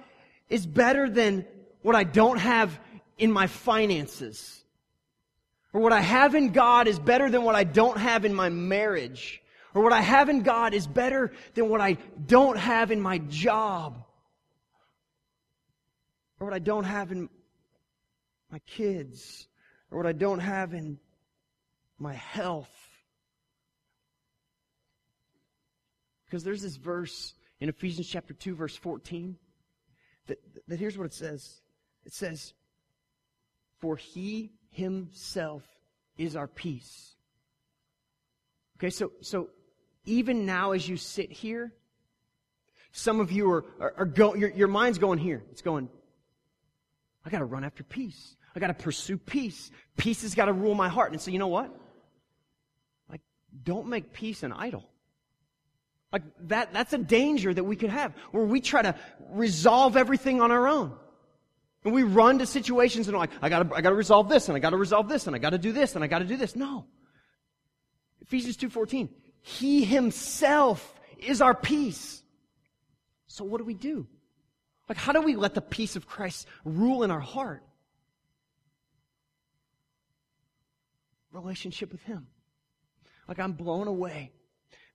is 0.48 0.66
better 0.66 1.10
than 1.10 1.46
what 1.82 1.94
I 1.94 2.04
don't 2.04 2.38
have 2.38 2.78
in 3.18 3.32
my 3.32 3.46
finances. 3.46 4.64
Or 5.72 5.80
what 5.80 5.92
I 5.92 6.00
have 6.00 6.34
in 6.34 6.52
God 6.52 6.86
is 6.86 6.98
better 6.98 7.30
than 7.30 7.42
what 7.42 7.54
I 7.54 7.64
don't 7.64 7.98
have 7.98 8.24
in 8.24 8.34
my 8.34 8.50
marriage 8.50 9.41
or 9.74 9.82
what 9.82 9.92
I 9.92 10.00
have 10.00 10.28
in 10.28 10.42
God 10.42 10.74
is 10.74 10.86
better 10.86 11.32
than 11.54 11.68
what 11.68 11.80
I 11.80 11.94
don't 12.26 12.58
have 12.58 12.90
in 12.90 13.00
my 13.00 13.18
job, 13.18 14.04
or 16.38 16.46
what 16.46 16.54
I 16.54 16.58
don't 16.58 16.84
have 16.84 17.12
in 17.12 17.28
my 18.50 18.58
kids, 18.60 19.46
or 19.90 19.98
what 19.98 20.06
I 20.06 20.12
don't 20.12 20.40
have 20.40 20.74
in 20.74 20.98
my 21.98 22.14
health. 22.14 22.70
Because 26.26 26.44
there's 26.44 26.62
this 26.62 26.76
verse 26.76 27.34
in 27.60 27.68
Ephesians 27.68 28.08
chapter 28.08 28.34
2, 28.34 28.54
verse 28.54 28.76
14, 28.76 29.36
that, 30.26 30.38
that 30.68 30.78
here's 30.78 30.98
what 30.98 31.06
it 31.06 31.14
says. 31.14 31.60
It 32.04 32.12
says, 32.12 32.54
For 33.78 33.96
he 33.96 34.52
himself 34.70 35.62
is 36.16 36.36
our 36.36 36.48
peace. 36.48 37.14
Okay, 38.78 38.90
so, 38.90 39.12
so 39.20 39.50
even 40.04 40.46
now 40.46 40.72
as 40.72 40.88
you 40.88 40.96
sit 40.96 41.30
here, 41.30 41.72
some 42.92 43.20
of 43.20 43.32
you 43.32 43.50
are, 43.50 43.64
are, 43.80 43.94
are 43.98 44.04
going, 44.04 44.40
your, 44.40 44.50
your 44.50 44.68
mind's 44.68 44.98
going 44.98 45.18
here. 45.18 45.42
It's 45.50 45.62
going, 45.62 45.88
I 47.24 47.30
gotta 47.30 47.44
run 47.44 47.64
after 47.64 47.82
peace. 47.82 48.36
I 48.54 48.60
gotta 48.60 48.74
pursue 48.74 49.16
peace. 49.16 49.70
Peace 49.96 50.22
has 50.22 50.34
gotta 50.34 50.52
rule 50.52 50.74
my 50.74 50.88
heart. 50.88 51.12
And 51.12 51.20
so 51.20 51.30
you 51.30 51.38
know 51.38 51.48
what? 51.48 51.74
Like, 53.08 53.22
don't 53.64 53.86
make 53.86 54.12
peace 54.12 54.42
an 54.42 54.52
idol. 54.52 54.88
Like 56.12 56.22
that, 56.48 56.74
that's 56.74 56.92
a 56.92 56.98
danger 56.98 57.54
that 57.54 57.64
we 57.64 57.76
could 57.76 57.88
have 57.88 58.12
where 58.32 58.44
we 58.44 58.60
try 58.60 58.82
to 58.82 58.94
resolve 59.30 59.96
everything 59.96 60.42
on 60.42 60.50
our 60.50 60.68
own. 60.68 60.92
And 61.84 61.94
we 61.94 62.02
run 62.02 62.38
to 62.38 62.46
situations 62.46 63.08
and 63.08 63.16
like, 63.16 63.30
I 63.40 63.48
gotta, 63.48 63.74
I 63.74 63.80
gotta 63.80 63.96
resolve 63.96 64.28
this 64.28 64.48
and 64.48 64.56
I 64.56 64.60
gotta 64.60 64.76
resolve 64.76 65.08
this 65.08 65.26
and 65.26 65.34
I 65.34 65.38
gotta 65.38 65.58
do 65.58 65.72
this 65.72 65.94
and 65.94 66.04
I 66.04 66.08
gotta 66.08 66.26
do 66.26 66.36
this. 66.36 66.54
No. 66.54 66.84
Ephesians 68.20 68.56
2.14. 68.58 69.08
He 69.42 69.84
himself 69.84 70.94
is 71.18 71.40
our 71.40 71.54
peace. 71.54 72.22
So 73.26 73.44
what 73.44 73.58
do 73.58 73.64
we 73.64 73.74
do? 73.74 74.06
Like, 74.88 74.98
how 74.98 75.12
do 75.12 75.20
we 75.20 75.36
let 75.36 75.54
the 75.54 75.60
peace 75.60 75.96
of 75.96 76.06
Christ 76.06 76.46
rule 76.64 77.02
in 77.02 77.10
our 77.10 77.20
heart? 77.20 77.62
Relationship 81.32 81.90
with 81.92 82.02
Him. 82.02 82.26
Like, 83.26 83.38
I'm 83.38 83.52
blown 83.52 83.88
away 83.88 84.32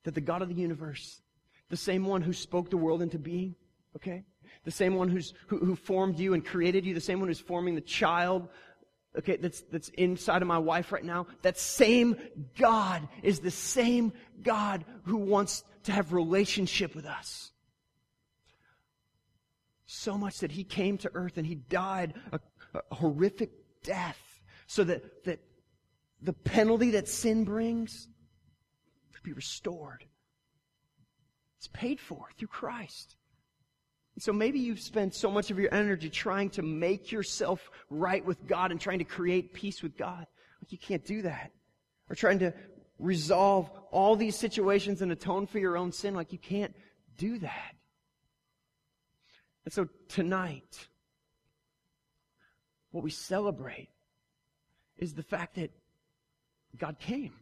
that 0.04 0.14
the 0.14 0.22
God 0.22 0.42
of 0.42 0.50
the 0.50 0.56
universe, 0.56 1.22
the 1.70 1.78
same 1.78 2.06
one 2.06 2.22
who 2.22 2.34
spoke 2.34 2.70
the 2.70 2.78
world 2.78 3.02
into 3.02 3.18
being, 3.18 3.56
okay? 3.96 4.24
The 4.66 4.72
same 4.72 4.96
one 4.96 5.10
who's, 5.10 5.34
who, 5.48 5.58
who 5.58 5.76
formed 5.76 6.20
you 6.20 6.34
and 6.34 6.46
created 6.46 6.86
you, 6.86 6.94
the 6.94 7.02
same 7.02 7.20
one 7.20 7.28
who's 7.28 7.40
forming 7.40 7.76
the 7.76 7.82
child, 7.82 8.50
okay, 9.18 9.38
that's, 9.38 9.62
that's 9.72 9.90
inside 9.90 10.42
of 10.42 10.48
my 10.48 10.58
wife 10.58 10.92
right 10.92 11.04
now, 11.04 11.28
that 11.42 11.58
same 11.58 12.16
God 12.58 13.08
is 13.24 13.40
the 13.40 13.52
same 13.52 14.14
God 14.42 14.86
who 15.04 15.18
wants 15.18 15.64
to 15.84 15.92
have 15.92 16.14
relationship 16.14 16.96
with 16.96 17.06
us. 17.06 17.52
So 19.86 20.18
much 20.18 20.40
that 20.40 20.52
he 20.52 20.64
came 20.64 20.98
to 21.00 21.12
earth 21.14 21.38
and 21.38 21.46
he 21.46 21.56
died 21.56 22.14
a, 22.32 22.40
a 22.74 22.96
horrific 22.96 23.52
death 23.84 24.20
so 24.68 24.84
that, 24.84 25.24
that 25.26 25.40
the 26.22 26.34
penalty 26.34 26.92
that 26.92 27.08
sin 27.08 27.44
brings 27.44 28.08
could 29.14 29.24
be 29.24 29.34
restored. 29.34 30.04
It's 31.58 31.68
paid 31.68 32.00
for 32.00 32.28
through 32.38 32.50
Christ. 32.50 33.17
So 34.20 34.34
maybe 34.34 34.60
you've 34.60 34.80
spent 34.80 35.14
so 35.14 35.30
much 35.30 35.52
of 35.52 35.60
your 35.60 35.74
energy 35.74 36.10
trying 36.10 36.50
to 36.52 36.64
make 36.64 37.12
yourself 37.12 37.70
right 37.90 38.26
with 38.26 38.48
God 38.48 38.72
and 38.72 38.82
trying 38.82 39.00
to 39.00 39.06
create 39.06 39.54
peace 39.54 39.84
with 39.84 39.96
God. 39.96 40.26
Like 40.62 40.72
you 40.72 40.78
can't 40.78 41.06
do 41.06 41.22
that. 41.22 41.52
Or 42.10 42.16
trying 42.16 42.40
to 42.40 42.54
resolve 42.98 43.70
all 43.92 44.16
these 44.16 44.36
situations 44.36 45.02
and 45.02 45.12
atone 45.12 45.46
for 45.46 45.60
your 45.60 45.78
own 45.78 45.92
sin. 45.92 46.16
Like 46.16 46.32
you 46.32 46.40
can't 46.40 46.76
do 47.18 47.38
that. 47.40 47.76
And 49.66 49.74
so 49.74 49.88
tonight, 50.08 50.88
what 52.92 53.04
we 53.04 53.12
celebrate 53.12 53.90
is 54.98 55.14
the 55.14 55.24
fact 55.24 55.56
that 55.56 55.72
God 56.78 56.98
came. 57.00 57.34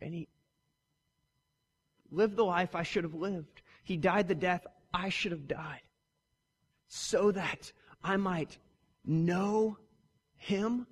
And 0.00 0.14
He 0.14 0.28
lived 2.10 2.36
the 2.36 2.44
life 2.44 2.74
I 2.74 2.82
should 2.82 3.04
have 3.04 3.14
lived. 3.14 3.55
He 3.86 3.96
died 3.96 4.26
the 4.26 4.34
death 4.34 4.66
I 4.92 5.10
should 5.10 5.30
have 5.30 5.46
died. 5.46 5.80
So 6.88 7.30
that 7.30 7.70
I 8.02 8.16
might 8.16 8.58
know 9.04 9.78
Him 10.34 10.88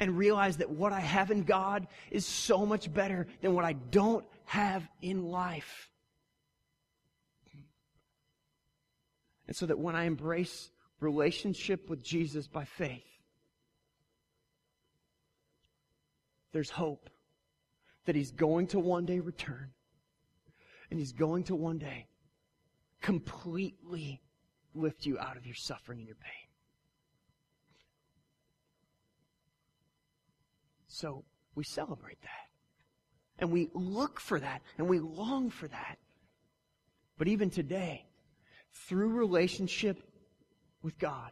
and 0.00 0.18
realize 0.18 0.56
that 0.56 0.68
what 0.68 0.92
I 0.92 0.98
have 0.98 1.30
in 1.30 1.44
God 1.44 1.86
is 2.10 2.26
so 2.26 2.66
much 2.66 2.92
better 2.92 3.28
than 3.40 3.54
what 3.54 3.64
I 3.64 3.74
don't 3.74 4.24
have 4.46 4.82
in 5.00 5.28
life. 5.28 5.88
And 9.46 9.54
so 9.54 9.66
that 9.66 9.78
when 9.78 9.94
I 9.94 10.04
embrace 10.04 10.72
relationship 10.98 11.88
with 11.88 12.02
Jesus 12.02 12.48
by 12.48 12.64
faith, 12.64 13.06
there's 16.50 16.70
hope 16.70 17.10
that 18.06 18.16
He's 18.16 18.32
going 18.32 18.66
to 18.68 18.80
one 18.80 19.06
day 19.06 19.20
return. 19.20 19.70
And 20.98 21.06
He's 21.06 21.12
going 21.12 21.44
to 21.44 21.54
one 21.54 21.78
day 21.78 22.08
completely 23.00 24.20
lift 24.74 25.06
you 25.06 25.16
out 25.16 25.36
of 25.36 25.46
your 25.46 25.54
suffering 25.54 26.00
and 26.00 26.08
your 26.08 26.16
pain. 26.16 26.48
So 30.88 31.24
we 31.54 31.62
celebrate 31.62 32.20
that. 32.22 32.48
And 33.38 33.52
we 33.52 33.68
look 33.74 34.18
for 34.18 34.40
that. 34.40 34.60
And 34.76 34.88
we 34.88 34.98
long 34.98 35.50
for 35.50 35.68
that. 35.68 35.98
But 37.16 37.28
even 37.28 37.48
today, 37.48 38.04
through 38.72 39.10
relationship 39.10 40.02
with 40.82 40.98
God. 40.98 41.30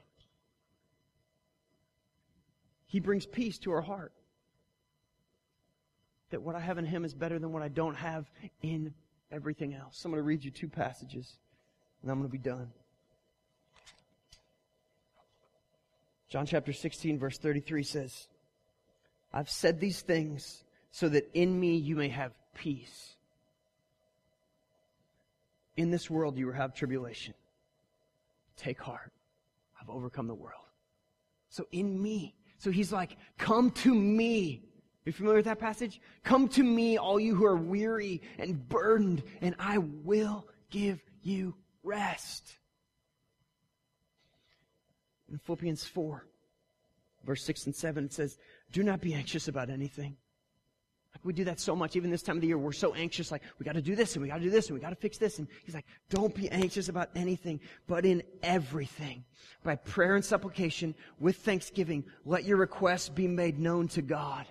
He 2.87 3.01
brings 3.01 3.27
peace 3.27 3.59
to 3.59 3.73
our 3.73 3.83
heart. 3.83 4.13
That 6.31 6.41
what 6.41 6.55
I 6.55 6.61
have 6.61 6.79
in 6.79 6.85
Him 6.85 7.05
is 7.05 7.15
better 7.15 7.41
than 7.41 7.51
what 7.51 7.65
I 7.65 7.69
don't 7.69 7.97
have 7.97 8.31
in 8.63 8.95
everything 9.37 9.75
else. 9.75 10.05
I'm 10.05 10.11
going 10.11 10.19
to 10.19 10.27
read 10.27 10.43
you 10.43 10.51
two 10.51 10.69
passages, 10.69 11.37
and 12.03 12.11
I'm 12.11 12.19
going 12.19 12.29
to 12.29 12.33
be 12.33 12.39
done. 12.39 12.71
John 16.29 16.47
chapter 16.47 16.73
16, 16.73 17.19
verse 17.19 17.39
33 17.39 17.83
says, 17.85 18.27
I've 19.33 19.51
said 19.51 19.79
these 19.79 20.01
things 20.01 20.65
so 20.91 21.09
that 21.11 21.31
in 21.35 21.59
me 21.61 21.77
you 21.77 21.95
may 21.95 22.09
have 22.09 22.33
peace. 22.55 23.15
In 25.77 25.91
this 25.91 26.11
world 26.11 26.39
you 26.39 26.47
will 26.47 26.55
have 26.55 26.75
tribulation. 26.75 27.35
Take 28.57 28.81
heart. 28.81 29.13
I've 29.81 29.91
overcome 29.91 30.27
the 30.27 30.35
world. 30.35 30.65
So 31.51 31.67
in 31.71 32.03
me. 32.03 32.35
So 32.59 32.71
he's 32.71 32.91
like, 32.91 33.17
come 33.37 33.71
to 33.73 33.95
me. 33.95 34.65
Are 35.07 35.11
you 35.11 35.13
familiar 35.13 35.37
with 35.37 35.45
that 35.45 35.61
passage? 35.61 36.01
Come 36.25 36.49
to 36.49 36.65
me, 36.65 36.97
all 36.97 37.21
you 37.21 37.37
who 37.37 37.47
are 37.47 37.57
weary 37.57 38.23
and 38.39 38.69
burdened, 38.69 39.23
and 39.41 39.55
I 39.59 39.79
will 39.79 40.49
give 40.69 41.01
you 41.23 41.55
rest. 41.85 42.57
In 45.31 45.39
Philippians 45.39 45.85
4, 45.85 46.27
verse 47.25 47.45
6 47.45 47.67
and 47.67 47.75
7, 47.75 48.05
it 48.05 48.13
says, 48.13 48.37
Do 48.73 48.83
not 48.83 49.01
be 49.01 49.15
anxious 49.15 49.47
about 49.47 49.71
anything 49.71 50.17
like 51.17 51.25
we 51.25 51.33
do 51.33 51.45
that 51.45 51.59
so 51.59 51.75
much, 51.75 51.97
even 51.97 52.11
this 52.11 52.23
time 52.23 52.37
of 52.37 52.43
the 52.43 52.49
year. 52.49 52.59
We're 52.59 52.73
so 52.73 52.93
anxious, 52.93 53.31
like, 53.31 53.41
we 53.59 53.65
gotta 53.65 53.81
do 53.81 53.97
this 53.97 54.17
and 54.17 54.23
we 54.23 54.29
gotta 54.29 54.43
do 54.43 54.51
this 54.51 54.67
and 54.67 54.75
we 54.75 54.83
gotta 54.83 54.97
fix 54.97 55.17
this. 55.17 55.39
And 55.39 55.49
he's 55.65 55.75
like, 55.75 55.87
don't 56.11 56.35
be 56.35 56.51
anxious 56.51 56.91
about 56.91 57.09
anything, 57.17 57.59
but 57.87 58.05
in 58.05 58.23
everything. 58.43 59.25
By 59.65 59.77
prayer 59.77 60.17
and 60.17 60.25
supplication, 60.25 60.95
with 61.19 61.37
thanksgiving, 61.37 62.05
let 62.27 62.45
your 62.45 62.59
requests 62.59 63.09
be 63.09 63.29
made 63.29 63.59
known 63.59 63.89
to 63.89 64.03
God. 64.03 64.45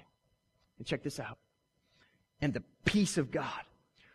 And 0.78 0.86
check 0.86 1.04
this 1.04 1.20
out. 1.20 1.38
And 2.42 2.54
the 2.54 2.64
peace 2.84 3.18
of 3.18 3.32
God, 3.32 3.62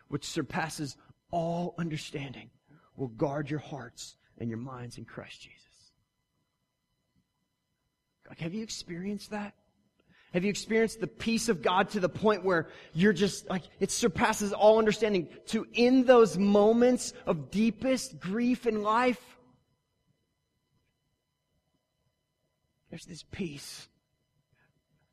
which 0.07 0.25
surpasses 0.25 0.95
all 1.31 1.73
understanding, 1.77 2.49
will 2.95 3.07
guard 3.07 3.49
your 3.49 3.59
hearts 3.59 4.15
and 4.37 4.49
your 4.49 4.59
minds 4.59 4.97
in 4.97 5.05
Christ 5.05 5.41
Jesus. 5.41 5.61
Like, 8.29 8.39
have 8.39 8.53
you 8.53 8.63
experienced 8.63 9.31
that? 9.31 9.53
Have 10.33 10.45
you 10.45 10.49
experienced 10.49 11.01
the 11.01 11.07
peace 11.07 11.49
of 11.49 11.61
God 11.61 11.89
to 11.89 11.99
the 11.99 12.07
point 12.07 12.45
where 12.45 12.69
you're 12.93 13.11
just 13.11 13.49
like, 13.49 13.63
it 13.81 13.91
surpasses 13.91 14.53
all 14.53 14.79
understanding 14.79 15.27
to 15.47 15.67
in 15.73 16.05
those 16.05 16.37
moments 16.37 17.11
of 17.25 17.51
deepest 17.51 18.19
grief 18.19 18.65
in 18.65 18.83
life? 18.83 19.19
There's 22.89 23.05
this 23.05 23.25
peace 23.31 23.89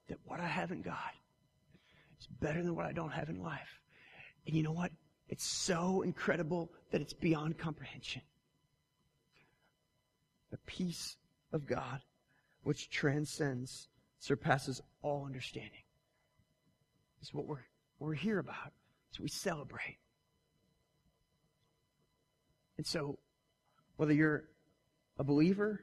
that 0.08 0.18
what 0.24 0.38
I 0.38 0.46
have 0.46 0.70
in 0.70 0.82
God 0.82 0.94
better 2.40 2.62
than 2.62 2.74
what 2.74 2.86
I 2.86 2.92
don't 2.92 3.10
have 3.10 3.28
in 3.28 3.42
life. 3.42 3.80
And 4.46 4.56
you 4.56 4.62
know 4.62 4.72
what? 4.72 4.92
It's 5.28 5.44
so 5.44 6.02
incredible 6.02 6.72
that 6.90 7.00
it's 7.00 7.12
beyond 7.12 7.58
comprehension. 7.58 8.22
The 10.50 10.58
peace 10.66 11.16
of 11.52 11.66
God, 11.66 12.00
which 12.62 12.88
transcends 12.90 13.88
surpasses 14.18 14.80
all 15.02 15.26
understanding. 15.26 15.82
Is 17.20 17.34
what 17.34 17.46
we're, 17.46 17.66
we're 17.98 18.14
here 18.14 18.38
about. 18.38 18.72
So 19.10 19.22
we 19.22 19.28
celebrate. 19.28 19.98
And 22.76 22.86
so, 22.86 23.18
whether 23.96 24.12
you're 24.12 24.44
a 25.18 25.24
believer, 25.24 25.82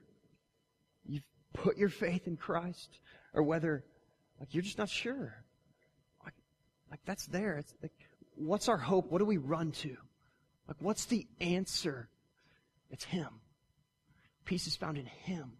you've 1.05 1.25
put 1.53 1.77
your 1.77 1.89
faith 1.89 2.25
in 2.25 2.38
Christ, 2.38 2.99
or 3.34 3.43
whether 3.43 3.84
like 4.39 4.53
you're 4.53 4.63
just 4.63 4.77
not 4.77 4.89
sure, 4.89 5.44
that's 7.05 7.25
there. 7.27 7.57
It's 7.57 7.73
like, 7.81 7.93
what's 8.35 8.67
our 8.67 8.77
hope? 8.77 9.11
What 9.11 9.19
do 9.19 9.25
we 9.25 9.37
run 9.37 9.71
to? 9.71 9.95
Like, 10.67 10.77
what's 10.79 11.05
the 11.05 11.27
answer? 11.39 12.09
It's 12.89 13.03
Him. 13.03 13.29
Peace 14.45 14.67
is 14.67 14.75
found 14.75 14.97
in 14.97 15.05
Him. 15.05 15.53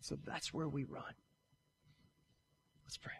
So 0.00 0.16
that's 0.26 0.52
where 0.52 0.68
we 0.68 0.84
run. 0.84 1.14
Let's 2.84 2.98
pray. 2.98 3.12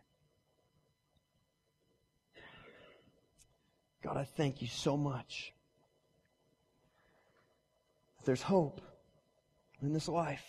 God, 4.03 4.19
I 4.19 4.25
thank 4.25 4.61
you 4.61 4.69
so 4.69 4.97
much. 4.97 5.53
There's 8.25 8.43
hope 8.43 8.83
in 9.81 9.93
this 9.93 10.09
life. 10.09 10.45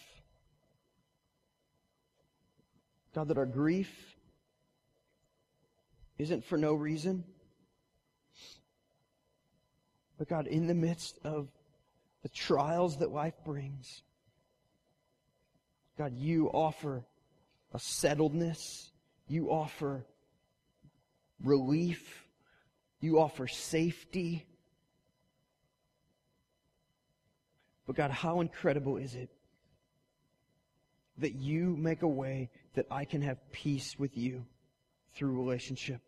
God, 3.14 3.30
that 3.30 3.38
our 3.38 3.46
grief 3.46 4.15
isn't 6.18 6.46
for 6.46 6.58
no 6.58 6.74
reason. 6.74 7.24
But 10.18 10.30
God, 10.30 10.48
in 10.48 10.68
the 10.68 10.74
midst 10.74 11.20
of 11.24 11.50
the 12.24 12.30
trials 12.30 12.98
that 12.98 13.12
life 13.12 13.34
brings, 13.44 14.02
God, 15.98 16.14
you 16.16 16.48
offer 16.48 17.04
a 17.74 17.78
settledness. 17.78 18.90
You 19.28 19.50
offer 19.50 20.06
relief. 21.44 22.26
You 23.02 23.20
offer 23.20 23.48
safety. 23.48 24.46
But 27.86 27.96
God, 27.96 28.12
how 28.12 28.42
incredible 28.42 28.98
is 28.98 29.16
it 29.16 29.30
that 31.18 31.36
you 31.36 31.76
make 31.78 32.02
a 32.02 32.08
way 32.08 32.50
that 32.74 32.88
I 32.92 33.06
can 33.06 33.22
have 33.22 33.38
peace 33.52 33.98
with 33.98 34.18
you 34.18 34.46
through 35.16 35.32
relationship, 35.32 36.02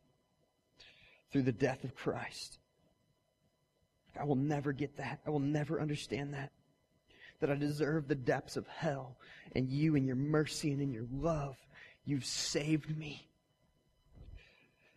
through 1.32 1.43
the 1.43 1.52
death 1.52 1.84
of 1.84 1.96
Christ. 1.96 2.60
I 4.20 4.24
will 4.24 4.36
never 4.36 4.72
get 4.74 4.98
that. 4.98 5.20
I 5.26 5.30
will 5.30 5.39
never 5.39 5.80
understand 5.80 6.34
that. 6.34 6.52
That 7.39 7.52
I 7.52 7.56
deserve 7.56 8.08
the 8.08 8.15
depths 8.15 8.58
of 8.58 8.67
hell, 8.67 9.17
and 9.54 9.70
you, 9.70 9.96
in 9.96 10.06
your 10.06 10.15
mercy 10.15 10.72
and 10.72 10.82
in 10.82 10.91
your 10.91 11.06
love, 11.12 11.56
you've 12.04 12.26
saved 12.26 12.98
me. 12.98 13.28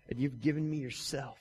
And 0.08 0.18
you've 0.18 0.40
given 0.40 0.68
me 0.68 0.78
yourself. 0.78 1.38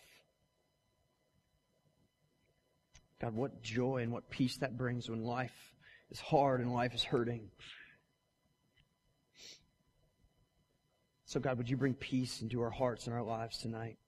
God, 3.22 3.34
what 3.34 3.62
joy 3.62 3.98
and 4.04 4.12
what 4.12 4.30
peace 4.30 4.58
that 4.58 4.78
brings 4.78 5.10
when 5.10 5.24
life 5.24 5.74
is 6.12 6.20
hard 6.20 6.62
and 6.62 6.74
life 6.74 6.94
is 6.94 7.04
hurting. 7.04 7.50
So, 11.30 11.40
God, 11.40 11.60
would 11.60 11.70
you 11.70 11.78
bring 11.78 11.94
peace 11.94 12.42
into 12.42 12.60
our 12.64 12.72
hearts 12.72 13.06
and 13.06 13.16
our 13.16 13.22
lives 13.22 13.60
tonight 13.60 14.00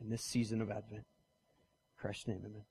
in 0.00 0.08
this 0.08 0.22
season 0.22 0.60
of 0.60 0.70
Advent? 0.70 1.02
In 1.02 2.00
Christ's 2.00 2.28
name, 2.28 2.42
amen. 2.46 2.62